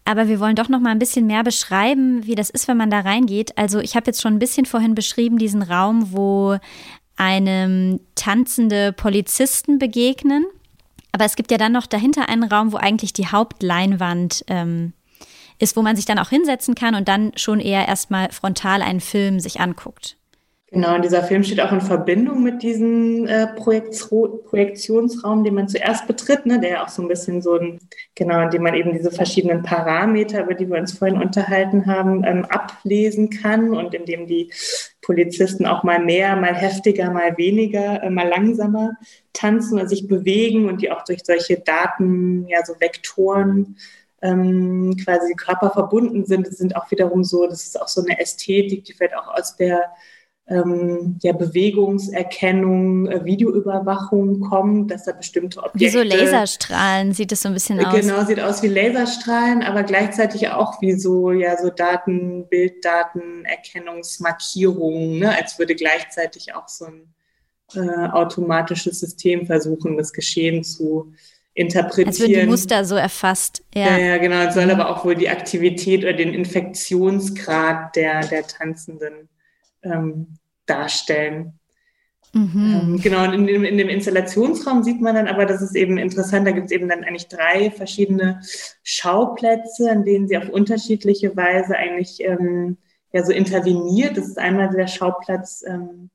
Aber 0.04 0.28
wir 0.28 0.38
wollen 0.38 0.54
doch 0.54 0.68
noch 0.68 0.78
mal 0.80 0.90
ein 0.90 1.00
bisschen 1.00 1.26
mehr 1.26 1.42
beschreiben, 1.42 2.24
wie 2.26 2.37
das 2.37 2.50
ist, 2.50 2.68
wenn 2.68 2.76
man 2.76 2.90
da 2.90 3.00
reingeht. 3.00 3.58
Also 3.58 3.80
ich 3.80 3.96
habe 3.96 4.06
jetzt 4.06 4.22
schon 4.22 4.34
ein 4.34 4.38
bisschen 4.38 4.66
vorhin 4.66 4.94
beschrieben, 4.94 5.38
diesen 5.38 5.62
Raum, 5.62 6.12
wo 6.12 6.58
einem 7.16 8.00
tanzende 8.14 8.92
Polizisten 8.92 9.79
begegnen. 9.79 10.44
Aber 11.12 11.24
es 11.24 11.37
gibt 11.37 11.50
ja 11.50 11.59
dann 11.59 11.72
noch 11.72 11.87
dahinter 11.87 12.29
einen 12.29 12.44
Raum, 12.44 12.72
wo 12.72 12.77
eigentlich 12.77 13.12
die 13.12 13.29
Hauptleinwand 13.29 14.44
ähm, 14.48 14.92
ist, 15.59 15.77
wo 15.77 15.83
man 15.83 15.96
sich 15.96 16.05
dann 16.05 16.18
auch 16.18 16.31
hinsetzen 16.31 16.74
kann 16.74 16.94
und 16.94 17.09
dann 17.09 17.33
schon 17.37 17.61
eher 17.61 17.87
erstmal 17.87 18.33
frontal 18.33 18.83
einen 18.83 19.00
Film 19.00 19.38
sich 19.38 19.61
anguckt. 19.61 20.16
Genau, 20.74 20.96
und 20.96 21.04
dieser 21.04 21.22
Film 21.22 21.44
steht 21.44 21.60
auch 21.60 21.70
in 21.70 21.80
Verbindung 21.80 22.42
mit 22.42 22.64
diesem 22.64 23.28
äh, 23.28 23.46
Projektionsraum, 23.54 25.44
den 25.44 25.54
man 25.54 25.68
zuerst 25.68 26.08
betritt, 26.08 26.46
ne, 26.46 26.58
der 26.58 26.82
auch 26.82 26.88
so 26.88 27.00
ein 27.00 27.06
bisschen 27.06 27.42
so 27.42 27.54
ein, 27.54 27.78
genau, 28.16 28.40
in 28.40 28.50
dem 28.50 28.64
man 28.64 28.74
eben 28.74 28.92
diese 28.92 29.12
verschiedenen 29.12 29.62
Parameter, 29.62 30.42
über 30.42 30.54
die 30.54 30.68
wir 30.68 30.76
uns 30.76 30.98
vorhin 30.98 31.22
unterhalten 31.22 31.87
haben, 31.87 32.24
ähm, 32.24 32.44
ablesen 32.46 33.30
kann 33.30 33.72
und 33.72 33.94
in 33.94 34.04
dem 34.04 34.26
die 34.26 34.52
Polizisten 35.00 35.64
auch 35.64 35.84
mal 35.84 36.00
mehr, 36.00 36.34
mal 36.34 36.56
heftiger, 36.56 37.08
mal 37.12 37.38
weniger, 37.38 38.02
äh, 38.02 38.10
mal 38.10 38.26
langsamer 38.26 38.96
tanzen 39.32 39.78
und 39.78 39.88
sich 39.88 40.08
bewegen 40.08 40.68
und 40.68 40.82
die 40.82 40.90
auch 40.90 41.04
durch 41.04 41.20
solche 41.22 41.60
Daten, 41.60 42.48
ja, 42.48 42.64
so 42.64 42.74
Vektoren 42.80 43.76
ähm, 44.22 44.96
quasi 45.04 45.34
Körper 45.34 45.70
verbunden 45.70 46.24
sind. 46.24 46.48
Das 46.48 46.56
sind 46.58 46.74
auch 46.74 46.90
wiederum 46.90 47.22
so, 47.22 47.46
das 47.46 47.64
ist 47.64 47.80
auch 47.80 47.87
so 47.87 48.02
eine 48.02 48.18
Ästhetik, 48.18 48.84
die 48.87 48.92
vielleicht 48.92 49.16
auch 49.16 49.28
aus 49.28 49.54
der 49.54 49.92
ähm, 50.46 51.18
ja, 51.22 51.33
Bewegungserkennung, 51.33 53.07
äh, 53.07 53.24
Videoüberwachung 53.24 54.40
kommt, 54.40 54.90
dass 54.90 55.04
da 55.04 55.12
bestimmte 55.12 55.62
Objekte... 55.62 55.80
Wie 55.80 55.88
so 55.88 56.02
Laserstrahlen 56.02 57.14
sieht 57.14 57.33
es 57.33 57.40
so 57.40 57.48
ein 57.48 57.54
bisschen 57.54 57.83
aus. 57.83 57.94
Genau, 57.94 58.22
sieht 58.24 58.40
aus 58.40 58.62
wie 58.62 58.68
Laserstrahlen, 58.68 59.62
aber 59.62 59.85
gleichzeitig 59.85 60.50
auch 60.50 60.83
wie 60.83 60.92
so, 60.92 61.33
ja, 61.33 61.57
so 61.57 61.70
Daten, 61.70 62.46
Bilddatenerkennungsmarkierungen, 62.48 65.20
ne? 65.20 65.35
als 65.35 65.59
würde 65.59 65.74
gleichzeitig 65.74 66.54
auch 66.54 66.68
so 66.68 66.85
ein 66.87 67.14
äh, 67.74 68.11
automatisches 68.11 69.00
System 69.00 69.46
versuchen, 69.46 69.96
das 69.96 70.12
Geschehen 70.12 70.62
zu 70.62 71.14
interpretieren. 71.54 72.09
Als 72.09 72.20
würden 72.20 72.40
die 72.40 72.46
Muster 72.46 72.85
so 72.85 72.96
erfasst. 72.96 73.62
Ja, 73.74 73.96
ja, 73.96 73.98
ja 73.98 74.18
genau. 74.18 74.42
Es 74.42 74.52
soll 74.54 74.66
mhm. 74.66 74.72
aber 74.72 74.90
auch 74.90 75.07
wohl 75.07 75.14
die 75.14 75.30
Aktivität 75.30 76.02
oder 76.02 76.12
den 76.12 76.35
Infektionsgrad 76.35 77.96
der, 77.96 78.26
der 78.26 78.46
Tanzenden 78.46 79.30
ähm, 79.85 80.38
darstellen. 80.66 81.59
Mhm. 82.35 82.81
Ähm, 82.83 83.01
genau, 83.01 83.25
und 83.25 83.35
in 83.35 83.47
dem, 83.47 83.64
in 83.64 83.79
dem, 83.79 83.88
Installationsraum 83.88 84.83
sieht 84.83 85.01
man 85.01 85.14
dann 85.14 85.29
aber, 85.29 85.47
das 85.47 85.62
ist 85.62 85.77
eben 85.77 85.99
interessant, 85.99 86.47
da 86.47 86.51
gibt 86.51 86.66
es 86.66 86.73
eben 86.73 86.88
dann 86.88 87.05
eigentlich 87.05 87.29
drei 87.29 87.70
verschiedene 87.70 88.40
Schauplätze, 88.83 89.90
an 89.90 90.05
denen 90.05 90.27
sie 90.27 90.37
auf 90.37 90.49
unterschiedliche 90.49 91.37
Weise 91.37 91.77
eigentlich 91.77 92.20
ähm, 92.20 92.79
ja 93.12 93.25
so 93.25 93.33
interveniert. 93.33 94.16
Das 94.16 94.27
ist 94.27 94.38
einmal 94.38 94.70
der 94.70 94.88
Schauplatz 94.88 95.62
ähm, 95.64 96.11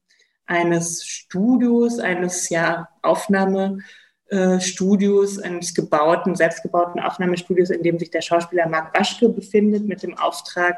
eines 0.45 1.05
Studios, 1.05 1.99
eines 1.99 2.49
ja 2.49 2.89
Aufnahmestudios, 3.01 5.37
äh, 5.37 5.43
eines 5.43 5.73
gebauten, 5.73 6.35
selbstgebauten 6.35 6.99
Aufnahmestudios, 6.99 7.69
in 7.69 7.83
dem 7.83 7.97
sich 7.97 8.11
der 8.11 8.21
Schauspieler 8.21 8.67
Marc 8.67 8.93
Waschke 8.97 9.29
befindet, 9.29 9.87
mit 9.87 10.03
dem 10.03 10.17
Auftrag, 10.17 10.75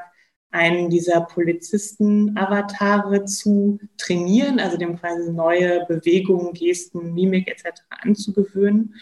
einen 0.52 0.90
dieser 0.90 1.22
Polizisten-Avatare 1.22 3.26
zu 3.26 3.80
trainieren, 3.98 4.60
also 4.60 4.78
dem 4.78 5.00
quasi 5.00 5.32
neue 5.32 5.86
Bewegungen, 5.86 6.54
Gesten, 6.54 7.14
Mimik 7.14 7.48
etc. 7.48 7.82
anzugewöhnen. 7.90 8.96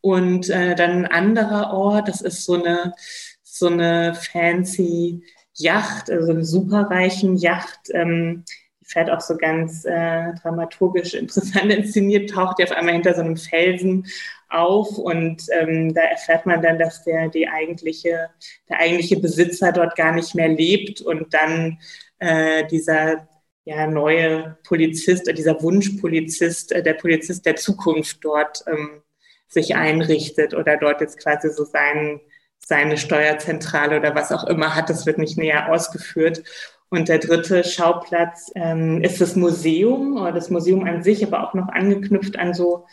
Und 0.00 0.48
äh, 0.48 0.74
dann 0.74 1.04
ein 1.04 1.06
anderer 1.06 1.72
Ort, 1.72 2.08
das 2.08 2.22
ist 2.22 2.44
so 2.44 2.54
eine, 2.54 2.94
so 3.42 3.66
eine 3.66 4.14
fancy 4.14 5.22
Yacht, 5.54 6.10
also 6.10 6.32
eine 6.32 6.44
superreichen 6.44 7.36
Yacht, 7.36 7.90
ähm, 7.92 8.44
die 8.80 8.86
fährt 8.86 9.10
auch 9.10 9.20
so 9.20 9.36
ganz 9.36 9.84
äh, 9.84 10.32
dramaturgisch 10.42 11.14
interessant 11.14 11.72
inszeniert, 11.72 12.30
taucht 12.30 12.58
ja 12.58 12.66
auf 12.66 12.72
einmal 12.72 12.94
hinter 12.94 13.14
so 13.14 13.20
einem 13.20 13.36
Felsen 13.36 14.06
auf 14.48 14.98
und 14.98 15.42
ähm, 15.52 15.92
da 15.94 16.02
erfährt 16.02 16.46
man 16.46 16.62
dann, 16.62 16.78
dass 16.78 17.04
der, 17.04 17.28
die 17.28 17.48
eigentliche, 17.48 18.30
der 18.68 18.80
eigentliche 18.80 19.18
Besitzer 19.18 19.72
dort 19.72 19.96
gar 19.96 20.12
nicht 20.12 20.34
mehr 20.34 20.48
lebt 20.48 21.00
und 21.00 21.34
dann 21.34 21.78
äh, 22.18 22.66
dieser 22.66 23.28
ja, 23.64 23.86
neue 23.86 24.56
Polizist, 24.64 25.26
dieser 25.36 25.60
Wunschpolizist, 25.60 26.72
äh, 26.72 26.82
der 26.82 26.94
Polizist 26.94 27.44
der 27.44 27.56
Zukunft 27.56 28.18
dort 28.22 28.64
ähm, 28.68 29.02
sich 29.48 29.74
einrichtet 29.74 30.54
oder 30.54 30.76
dort 30.76 31.00
jetzt 31.00 31.18
quasi 31.18 31.50
so 31.50 31.64
sein, 31.64 32.20
seine 32.58 32.96
Steuerzentrale 32.96 33.98
oder 33.98 34.14
was 34.14 34.32
auch 34.32 34.44
immer 34.44 34.74
hat. 34.74 34.88
Das 34.88 35.06
wird 35.06 35.18
nicht 35.18 35.36
näher 35.36 35.72
ausgeführt. 35.72 36.42
Und 36.88 37.08
der 37.08 37.18
dritte 37.18 37.64
Schauplatz 37.64 38.52
ähm, 38.54 39.02
ist 39.02 39.20
das 39.20 39.34
Museum 39.34 40.16
oder 40.16 40.32
das 40.32 40.50
Museum 40.50 40.84
an 40.84 41.02
sich, 41.02 41.26
aber 41.26 41.42
auch 41.42 41.54
noch 41.54 41.68
angeknüpft 41.68 42.38
an 42.38 42.54
so 42.54 42.86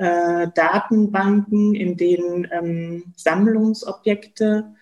äh, 0.00 0.48
Datenbanken, 0.54 1.74
in 1.74 1.96
denen 1.98 2.48
ähm, 2.50 3.12
Sammlungsobjekte 3.16 4.74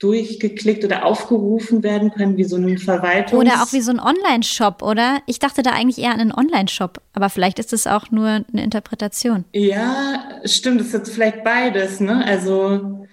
durchgeklickt 0.00 0.84
oder 0.84 1.04
aufgerufen 1.04 1.84
werden 1.84 2.10
können, 2.10 2.36
wie 2.36 2.44
so 2.44 2.56
ein 2.56 2.78
Verwaltungs... 2.78 3.40
Oder 3.40 3.62
auch 3.62 3.72
wie 3.72 3.80
so 3.80 3.92
ein 3.92 4.00
Online-Shop, 4.00 4.82
oder? 4.82 5.18
Ich 5.26 5.38
dachte 5.38 5.62
da 5.62 5.70
eigentlich 5.70 5.98
eher 5.98 6.12
an 6.12 6.20
einen 6.20 6.32
Online-Shop, 6.32 7.00
aber 7.12 7.30
vielleicht 7.30 7.60
ist 7.60 7.72
es 7.72 7.86
auch 7.86 8.10
nur 8.10 8.28
eine 8.28 8.64
Interpretation. 8.64 9.44
Ja, 9.52 10.40
stimmt, 10.44 10.80
es 10.80 10.88
ist 10.88 10.94
jetzt 10.94 11.14
vielleicht 11.14 11.44
beides, 11.44 12.00
ne? 12.00 12.24
Also 12.26 13.06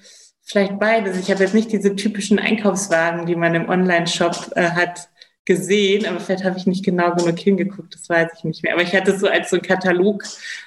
vielleicht 0.44 0.80
beides. 0.80 1.20
Ich 1.20 1.30
habe 1.30 1.44
jetzt 1.44 1.54
nicht 1.54 1.72
diese 1.72 1.96
typischen 1.96 2.40
Einkaufswagen, 2.40 3.28
die 3.28 3.36
man 3.36 3.54
im 3.54 3.70
Online-Shop 3.70 4.54
äh, 4.56 4.72
hat, 4.72 5.10
gesehen, 5.46 6.06
aber 6.06 6.20
vielleicht 6.20 6.44
habe 6.44 6.58
ich 6.58 6.68
nicht 6.68 6.86
genau 6.86 7.16
genug 7.16 7.38
hingeguckt, 7.40 7.96
das 7.96 8.08
weiß 8.08 8.30
ich 8.38 8.44
nicht 8.44 8.64
mehr. 8.64 8.74
Aber 8.74 8.84
ich 8.84 8.96
hatte 8.96 9.12
es 9.12 9.20
so 9.20 9.28
als 9.28 9.50
so 9.50 9.56
einen 9.56 9.64
Katalog 9.64 10.24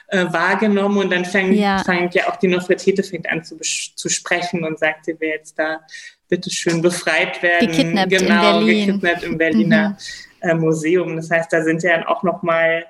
äh, 0.08 0.24
wahrgenommen 0.30 0.98
und 0.98 1.12
dann 1.12 1.24
fängt 1.24 1.56
ja. 1.56 1.82
fängt 1.84 2.14
ja 2.14 2.28
auch 2.28 2.36
die 2.36 2.48
Nofretete 2.48 3.02
fängt 3.04 3.30
an 3.30 3.44
zu, 3.44 3.56
zu 3.58 4.08
sprechen 4.08 4.64
und 4.64 4.78
sagt, 4.78 5.04
sie 5.04 5.18
will 5.20 5.28
jetzt 5.28 5.58
da 5.58 5.80
bitte 6.28 6.50
schön 6.50 6.82
befreit 6.82 7.40
werden. 7.42 7.68
Gekidnappt 7.68 8.10
genau, 8.10 8.60
in 8.60 8.66
Berlin. 8.66 8.86
gekidnappt 8.86 9.22
im 9.22 9.38
Berliner 9.38 9.96
mhm. 10.42 10.48
äh, 10.48 10.54
Museum. 10.54 11.16
Das 11.16 11.30
heißt, 11.30 11.52
da 11.52 11.62
sind 11.62 11.82
ja 11.84 11.96
dann 11.96 12.06
auch 12.06 12.24
nochmal 12.24 12.84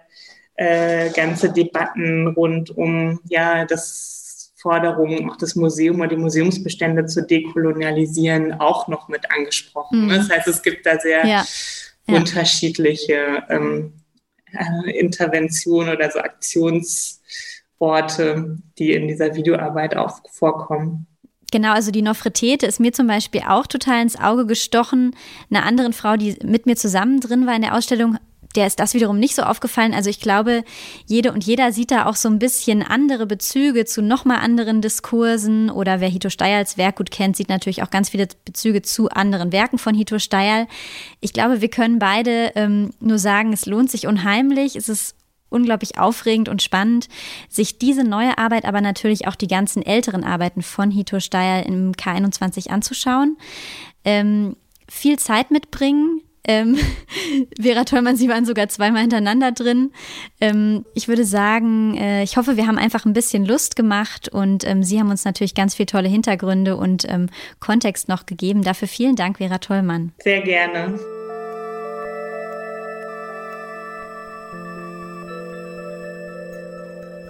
äh, 0.57 1.11
ganze 1.11 1.53
Debatten 1.53 2.29
rund 2.29 2.71
um 2.71 3.21
ja 3.29 3.67
das 3.67 4.24
Forderungen, 4.65 5.31
auch 5.31 5.37
das 5.37 5.55
Museum 5.57 6.01
oder 6.01 6.09
die 6.09 6.17
Museumsbestände 6.17 7.05
zu 7.05 7.23
dekolonialisieren, 7.23 8.59
auch 8.61 8.89
noch 8.89 9.09
mit 9.09 9.31
angesprochen. 9.31 10.07
Mhm. 10.07 10.09
Das 10.09 10.31
heißt, 10.31 10.49
es 10.49 10.63
gibt 10.63 10.87
da 10.87 10.99
sehr 10.99 11.27
ja. 11.27 11.45
Unterschiedliche 12.07 13.43
ähm, 13.51 13.93
äh, 14.53 14.91
Interventionen 14.99 15.95
oder 15.95 16.11
so 16.11 16.19
Aktionsorte, 16.19 18.57
die 18.79 18.95
in 18.95 19.07
dieser 19.07 19.35
Videoarbeit 19.35 19.99
auch 19.99 20.21
vorkommen. 20.33 21.09
Genau, 21.53 21.73
also 21.73 21.91
die 21.91 22.01
Nofretete 22.01 22.65
ist 22.65 22.81
mir 22.81 22.95
zum 22.95 23.07
Beispiel 23.07 23.43
auch 23.47 23.67
total 23.67 24.01
ins 24.01 24.19
Auge 24.19 24.47
gestochen. 24.47 25.15
Eine 25.51 25.65
andere 25.65 25.93
Frau, 25.93 26.17
die 26.17 26.39
mit 26.43 26.65
mir 26.65 26.77
zusammen 26.77 27.21
drin 27.21 27.47
war 27.47 27.55
in 27.55 27.61
der 27.61 27.75
Ausstellung, 27.75 28.17
der 28.55 28.67
ist 28.67 28.79
das 28.81 28.95
wiederum 28.95 29.19
nicht 29.19 29.35
so 29.35 29.43
aufgefallen. 29.43 29.95
Also 29.95 30.11
ich 30.11 30.21
glaube, 30.21 30.65
jede 31.07 31.33
und 31.33 31.45
jeder 31.45 31.73
sieht 31.73 31.91
da 31.91 32.07
auch 32.07 32.17
so 32.17 32.29
ein 32.29 32.39
bisschen 32.39 32.83
andere 32.83 33.27
Bezüge 33.27 33.85
zu 33.85 34.03
nochmal 34.03 34.39
anderen 34.39 34.81
Diskursen. 34.81 35.71
Oder 35.71 36.01
wer 36.01 36.09
Hito 36.09 36.31
Steyer 36.31 36.59
als 36.59 36.79
Werk 36.79 36.97
gut 36.97 37.11
kennt, 37.11 37.37
sieht 37.37 37.49
natürlich 37.49 37.83
auch 37.83 37.91
ganz 37.91 38.11
viele 38.11 38.29
Bezüge 38.45 38.83
zu 38.83 39.09
anderen 39.11 39.53
Werken 39.53 39.79
von 39.79 39.95
Hito 39.95 40.19
Steyer. 40.19 40.67
Ich 41.21 41.33
glaube, 41.33 41.61
wir 41.61 41.69
können 41.69 41.99
beide 41.99 42.53
ähm, 42.55 42.91
nur 43.01 43.19
sagen, 43.19 43.53
es 43.53 43.67
lohnt 43.67 43.91
sich 43.91 44.07
unheimlich. 44.07 44.77
Es 44.77 44.89
ist 44.89 45.17
unglaublich 45.55 45.99
aufregend 45.99 46.49
und 46.49 46.63
spannend, 46.63 47.09
sich 47.49 47.79
diese 47.79 48.03
neue 48.05 48.37
Arbeit, 48.39 48.65
aber 48.65 48.81
natürlich 48.81 49.29
auch 49.29 49.37
die 49.37 49.47
ganzen 49.47 49.83
älteren 49.83 50.25
Arbeiten 50.25 50.63
von 50.63 50.91
Hito 50.91 51.21
Steyer 51.21 51.65
im 51.65 51.93
K21 51.93 52.71
anzuschauen. 52.71 53.39
Ähm, 54.05 54.57
viel 54.89 55.19
Zeit 55.19 55.51
mitbringen, 55.51 56.21
Ähm, 56.47 56.77
Vera 57.61 57.85
Tollmann, 57.85 58.17
Sie 58.17 58.29
waren 58.29 58.45
sogar 58.45 58.69
zweimal 58.69 59.03
hintereinander 59.03 59.53
drin. 59.53 59.93
Ähm, 60.41 60.85
ich 60.95 61.09
würde 61.09 61.25
sagen, 61.25 61.97
äh, 61.97 62.23
ich 62.23 62.37
hoffe, 62.37 62.57
wir 62.57 62.67
haben 62.67 62.79
einfach 62.79 63.05
ein 63.07 63.13
bisschen 63.13 63.45
Lust 63.45 63.77
gemacht 63.77 64.29
und 64.29 64.65
ähm, 64.67 64.83
Sie 64.83 65.01
haben 65.01 65.11
uns 65.11 65.25
natürlich 65.25 65.55
ganz 65.55 65.75
viele 65.75 65.87
tolle 65.87 66.09
Hintergründe 66.09 66.77
und 66.77 67.05
ähm, 67.09 67.29
Kontext 67.61 68.09
noch 68.09 68.27
gegeben. 68.27 68.63
Dafür 68.63 68.89
vielen 68.89 69.17
Dank, 69.17 69.39
Vera 69.39 69.59
Tollmann. 69.59 70.13
Sehr 70.23 70.43
gerne. 70.43 70.99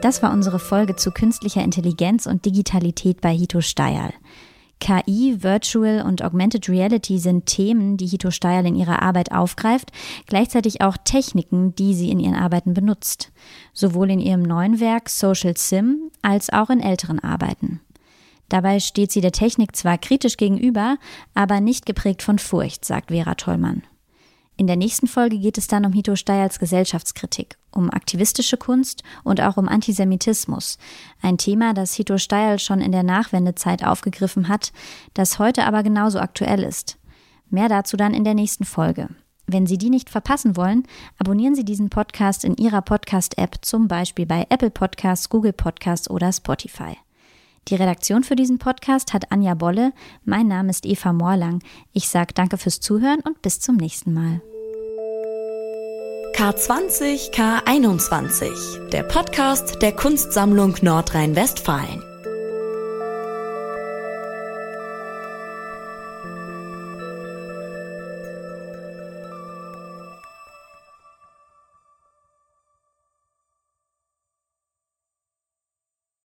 Das 0.04 0.22
war 0.22 0.34
unsere 0.34 0.58
Folge 0.58 0.96
zu 0.96 1.12
künstlicher 1.12 1.64
Intelligenz 1.64 2.26
und 2.26 2.44
Digitalität 2.44 3.22
bei 3.22 3.30
Hito 3.30 3.62
Steyerl. 3.62 4.12
KI, 4.80 5.42
Virtual 5.42 6.02
und 6.02 6.22
Augmented 6.22 6.68
Reality 6.68 7.18
sind 7.18 7.46
Themen, 7.46 7.96
die 7.96 8.06
Hito 8.06 8.30
Steyerl 8.30 8.66
in 8.66 8.74
ihrer 8.74 9.02
Arbeit 9.02 9.32
aufgreift, 9.32 9.92
gleichzeitig 10.26 10.82
auch 10.82 10.96
Techniken, 10.96 11.74
die 11.74 11.94
sie 11.94 12.10
in 12.10 12.20
ihren 12.20 12.34
Arbeiten 12.34 12.74
benutzt. 12.74 13.32
Sowohl 13.72 14.10
in 14.10 14.20
ihrem 14.20 14.42
neuen 14.42 14.80
Werk 14.80 15.08
Social 15.08 15.56
Sim 15.56 16.10
als 16.22 16.52
auch 16.52 16.70
in 16.70 16.80
älteren 16.80 17.18
Arbeiten. 17.18 17.80
Dabei 18.48 18.78
steht 18.78 19.10
sie 19.10 19.20
der 19.20 19.32
Technik 19.32 19.74
zwar 19.74 19.98
kritisch 19.98 20.36
gegenüber, 20.36 20.98
aber 21.34 21.60
nicht 21.60 21.86
geprägt 21.86 22.22
von 22.22 22.38
Furcht, 22.38 22.84
sagt 22.84 23.10
Vera 23.10 23.34
Tollmann. 23.34 23.82
In 24.56 24.68
der 24.68 24.76
nächsten 24.76 25.08
Folge 25.08 25.38
geht 25.38 25.58
es 25.58 25.66
dann 25.66 25.84
um 25.84 25.92
Hito 25.92 26.14
Steyerls 26.14 26.60
Gesellschaftskritik, 26.60 27.58
um 27.72 27.90
aktivistische 27.90 28.56
Kunst 28.56 29.02
und 29.24 29.40
auch 29.40 29.56
um 29.56 29.68
Antisemitismus. 29.68 30.78
Ein 31.20 31.38
Thema, 31.38 31.74
das 31.74 31.94
Hito 31.94 32.18
Steyerl 32.18 32.60
schon 32.60 32.80
in 32.80 32.92
der 32.92 33.02
Nachwendezeit 33.02 33.84
aufgegriffen 33.84 34.48
hat, 34.48 34.72
das 35.12 35.40
heute 35.40 35.64
aber 35.64 35.82
genauso 35.82 36.20
aktuell 36.20 36.62
ist. 36.62 36.98
Mehr 37.50 37.68
dazu 37.68 37.96
dann 37.96 38.14
in 38.14 38.24
der 38.24 38.34
nächsten 38.34 38.64
Folge. 38.64 39.08
Wenn 39.46 39.66
Sie 39.66 39.76
die 39.76 39.90
nicht 39.90 40.08
verpassen 40.08 40.56
wollen, 40.56 40.84
abonnieren 41.18 41.54
Sie 41.54 41.64
diesen 41.64 41.90
Podcast 41.90 42.44
in 42.44 42.56
Ihrer 42.56 42.80
Podcast-App, 42.80 43.56
zum 43.62 43.88
Beispiel 43.88 44.24
bei 44.24 44.46
Apple 44.48 44.70
Podcasts, 44.70 45.28
Google 45.28 45.52
Podcasts 45.52 46.08
oder 46.08 46.32
Spotify. 46.32 46.96
Die 47.68 47.74
Redaktion 47.74 48.24
für 48.24 48.36
diesen 48.36 48.58
Podcast 48.58 49.12
hat 49.12 49.32
Anja 49.32 49.54
Bolle. 49.54 49.92
Mein 50.24 50.48
Name 50.48 50.70
ist 50.70 50.84
Eva 50.84 51.12
Morlang. 51.12 51.60
Ich 51.92 52.08
sage 52.08 52.34
danke 52.34 52.58
fürs 52.58 52.80
Zuhören 52.80 53.20
und 53.20 53.40
bis 53.42 53.60
zum 53.60 53.76
nächsten 53.76 54.12
Mal. 54.12 54.42
K20 56.36 57.32
K21, 57.32 58.90
der 58.90 59.04
Podcast 59.04 59.80
der 59.80 59.92
Kunstsammlung 59.92 60.74
Nordrhein-Westfalen. 60.82 62.13